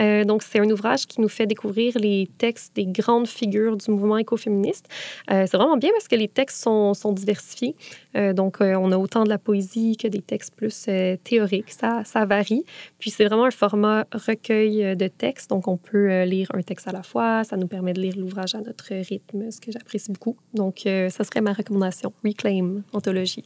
Euh, 0.00 0.24
donc, 0.24 0.42
c'est 0.42 0.60
un 0.60 0.70
ouvrage 0.70 1.06
qui 1.06 1.20
nous 1.20 1.28
fait 1.28 1.46
découvrir 1.46 1.98
les 1.98 2.28
textes 2.38 2.74
des 2.76 2.86
grandes 2.86 3.28
figures 3.28 3.76
du 3.76 3.90
mouvement 3.90 4.18
écoféministe. 4.18 4.86
c'est 5.28 5.54
vraiment 5.54 5.76
bien 5.76 5.90
parce 5.92 6.08
que 6.08 6.16
les 6.16 6.28
textes 6.28 6.62
sont, 6.62 6.94
sont 6.94 7.12
diversifiés. 7.12 7.74
Donc, 8.14 8.58
on 8.60 8.92
a 8.92 8.96
autant 8.96 9.24
de 9.24 9.28
la 9.28 9.38
poésie 9.38 9.96
que 9.96 10.08
des 10.08 10.22
textes 10.22 10.54
plus 10.54 10.88
théoriques. 11.24 11.72
Ça, 11.72 12.02
ça 12.04 12.24
varie. 12.24 12.64
Puis, 12.98 13.10
c'est 13.10 13.24
vraiment 13.24 13.44
un 13.44 13.50
format 13.50 14.06
recueil 14.12 14.84
euh, 14.84 14.94
de 14.94 15.08
textes. 15.08 15.50
Donc, 15.50 15.68
on 15.68 15.76
peut 15.76 16.10
euh, 16.10 16.24
lire 16.24 16.48
un 16.54 16.62
texte 16.62 16.88
à 16.88 16.92
la 16.92 17.02
fois. 17.02 17.44
Ça 17.44 17.56
nous 17.56 17.66
permet 17.66 17.92
de 17.92 18.00
lire 18.00 18.14
l'ouvrage 18.16 18.54
à 18.54 18.60
notre 18.60 18.94
rythme, 18.94 19.50
ce 19.50 19.60
que 19.60 19.72
j'apprécie 19.72 20.12
beaucoup. 20.12 20.36
Donc, 20.52 20.86
euh, 20.86 21.08
ça 21.08 21.24
serait 21.24 21.40
ma 21.40 21.52
recommandation. 21.52 22.12
Reclaim, 22.24 22.82
anthologie, 22.92 23.44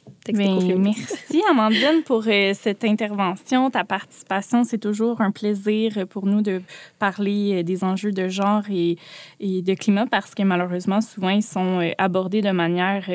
Merci, 0.78 1.42
Amandine, 1.50 2.02
pour 2.04 2.24
cette 2.24 2.84
intervention, 2.84 3.70
ta 3.70 3.84
participation. 3.84 4.64
C'est 4.64 4.78
toujours 4.78 5.20
un 5.20 5.30
plaisir 5.30 6.06
pour 6.08 6.26
nous 6.26 6.42
de 6.42 6.62
parler 6.98 7.62
des 7.62 7.84
enjeux 7.84 8.12
de 8.12 8.28
genre 8.28 8.62
et, 8.70 8.96
et 9.40 9.62
de 9.62 9.74
climat 9.74 10.06
parce 10.06 10.34
que 10.34 10.42
malheureusement, 10.42 11.00
souvent, 11.00 11.30
ils 11.30 11.42
sont 11.42 11.92
abordés 11.98 12.42
de 12.42 12.50
manière 12.50 13.08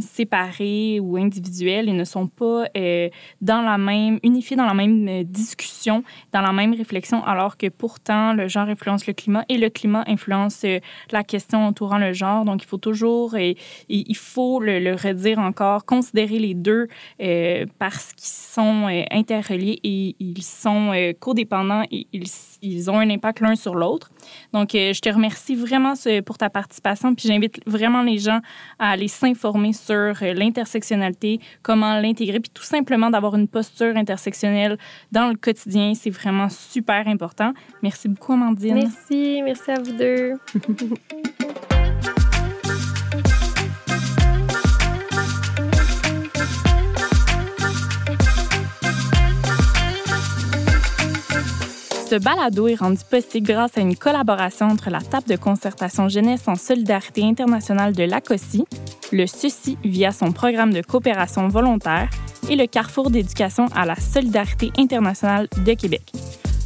séparée 0.00 1.00
ou 1.00 1.16
individuelle 1.16 1.88
et 1.88 1.92
ne 1.92 2.04
sont 2.04 2.26
pas 2.26 2.66
dans 3.40 3.62
la 3.62 3.78
même, 3.78 4.18
unifiés 4.22 4.56
dans 4.56 4.66
la 4.66 4.74
même 4.74 5.24
discussion, 5.24 6.04
dans 6.32 6.40
la 6.40 6.52
même 6.52 6.74
réflexion 6.74 7.24
alors 7.24 7.56
que 7.56 7.68
pourtant, 7.68 8.32
le 8.32 8.48
genre 8.48 8.68
influence 8.68 9.06
le 9.06 9.12
climat 9.12 9.44
et 9.48 9.58
le 9.58 9.70
climat 9.70 10.04
influence 10.06 10.62
euh, 10.64 10.80
la 11.10 11.24
question 11.24 11.66
entourant 11.66 11.98
le 11.98 12.12
genre. 12.12 12.44
Donc, 12.44 12.62
il 12.62 12.66
faut 12.66 12.78
toujours, 12.78 13.36
et, 13.36 13.56
il 13.88 14.16
faut 14.16 14.60
le, 14.60 14.94
redire 14.94 15.38
encore, 15.38 15.84
considérer 15.84 16.38
les 16.38 16.49
deux 16.54 16.88
euh, 17.20 17.66
parce 17.78 18.12
qu'ils 18.12 18.28
sont 18.28 18.86
euh, 18.88 19.02
interreliés 19.10 19.78
et 19.82 20.16
ils 20.18 20.42
sont 20.42 20.92
codépendants 21.20 21.84
et 21.90 22.06
ils, 22.12 22.24
ils, 22.62 22.90
ont 22.90 22.98
un 22.98 23.10
impact 23.10 23.40
l'un 23.40 23.54
sur 23.54 23.74
l'autre. 23.74 24.10
Donc, 24.52 24.70
je 24.72 25.00
te 25.00 25.08
remercie 25.08 25.54
vraiment 25.54 25.94
pour 26.24 26.38
ta 26.38 26.50
participation. 26.50 27.14
Puis, 27.14 27.28
j'invite 27.28 27.60
vraiment 27.66 28.02
les 28.02 28.18
gens 28.18 28.40
à 28.78 28.90
aller 28.90 29.08
s'informer 29.08 29.72
sur 29.72 30.14
l'intersectionnalité, 30.20 31.40
comment 31.62 31.98
l'intégrer, 32.00 32.40
puis 32.40 32.50
tout 32.52 32.62
simplement 32.62 33.10
d'avoir 33.10 33.36
une 33.36 33.48
posture 33.48 33.96
intersectionnelle 33.96 34.78
dans 35.12 35.28
le 35.28 35.36
quotidien. 35.36 35.94
C'est 35.94 36.10
vraiment 36.10 36.48
super 36.48 37.06
important. 37.08 37.52
Merci 37.82 38.08
beaucoup, 38.08 38.32
Amandine. 38.32 38.74
Merci, 38.74 39.42
merci 39.42 39.70
à 39.70 39.80
vous 39.80 39.92
deux. 39.92 40.34
Ce 52.10 52.16
balado 52.16 52.66
est 52.66 52.74
rendu 52.74 52.98
possible 53.08 53.46
grâce 53.46 53.78
à 53.78 53.82
une 53.82 53.94
collaboration 53.94 54.66
entre 54.66 54.90
la 54.90 55.00
table 55.00 55.28
de 55.28 55.36
concertation 55.36 56.08
jeunesse 56.08 56.48
en 56.48 56.56
solidarité 56.56 57.22
internationale 57.22 57.94
de 57.94 58.02
l'ACOSI, 58.02 58.64
le 59.12 59.28
SUSI 59.28 59.78
via 59.84 60.10
son 60.10 60.32
programme 60.32 60.72
de 60.72 60.82
coopération 60.82 61.46
volontaire 61.46 62.10
et 62.48 62.56
le 62.56 62.66
Carrefour 62.66 63.10
d'éducation 63.10 63.66
à 63.76 63.86
la 63.86 63.94
solidarité 63.94 64.72
internationale 64.76 65.46
de 65.64 65.72
Québec. 65.74 66.10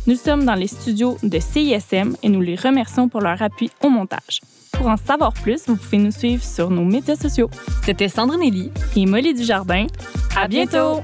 Nous 0.07 0.17
sommes 0.17 0.47
dans 0.47 0.55
les 0.55 0.67
studios 0.67 1.19
de 1.23 1.39
CISM 1.39 2.17
et 2.23 2.31
nous 2.31 2.41
les 2.41 2.57
remercions 2.57 3.11
pour 3.11 3.21
leur 3.21 3.43
appui 3.43 3.71
au 3.83 3.91
montage. 3.91 4.41
Pour 4.73 4.87
en 4.87 4.97
savoir 4.97 5.35
plus, 5.35 5.65
vous 5.67 5.77
pouvez 5.77 5.99
nous 5.99 6.11
suivre 6.11 6.43
sur 6.43 6.71
nos 6.71 6.85
médias 6.87 7.17
sociaux. 7.17 7.51
C'était 7.85 8.09
Sandrine 8.09 8.41
Nelly 8.41 8.71
et 8.97 9.05
Molly 9.05 9.35
Dujardin. 9.35 9.89
À 10.35 10.49
bientôt! 10.49 11.03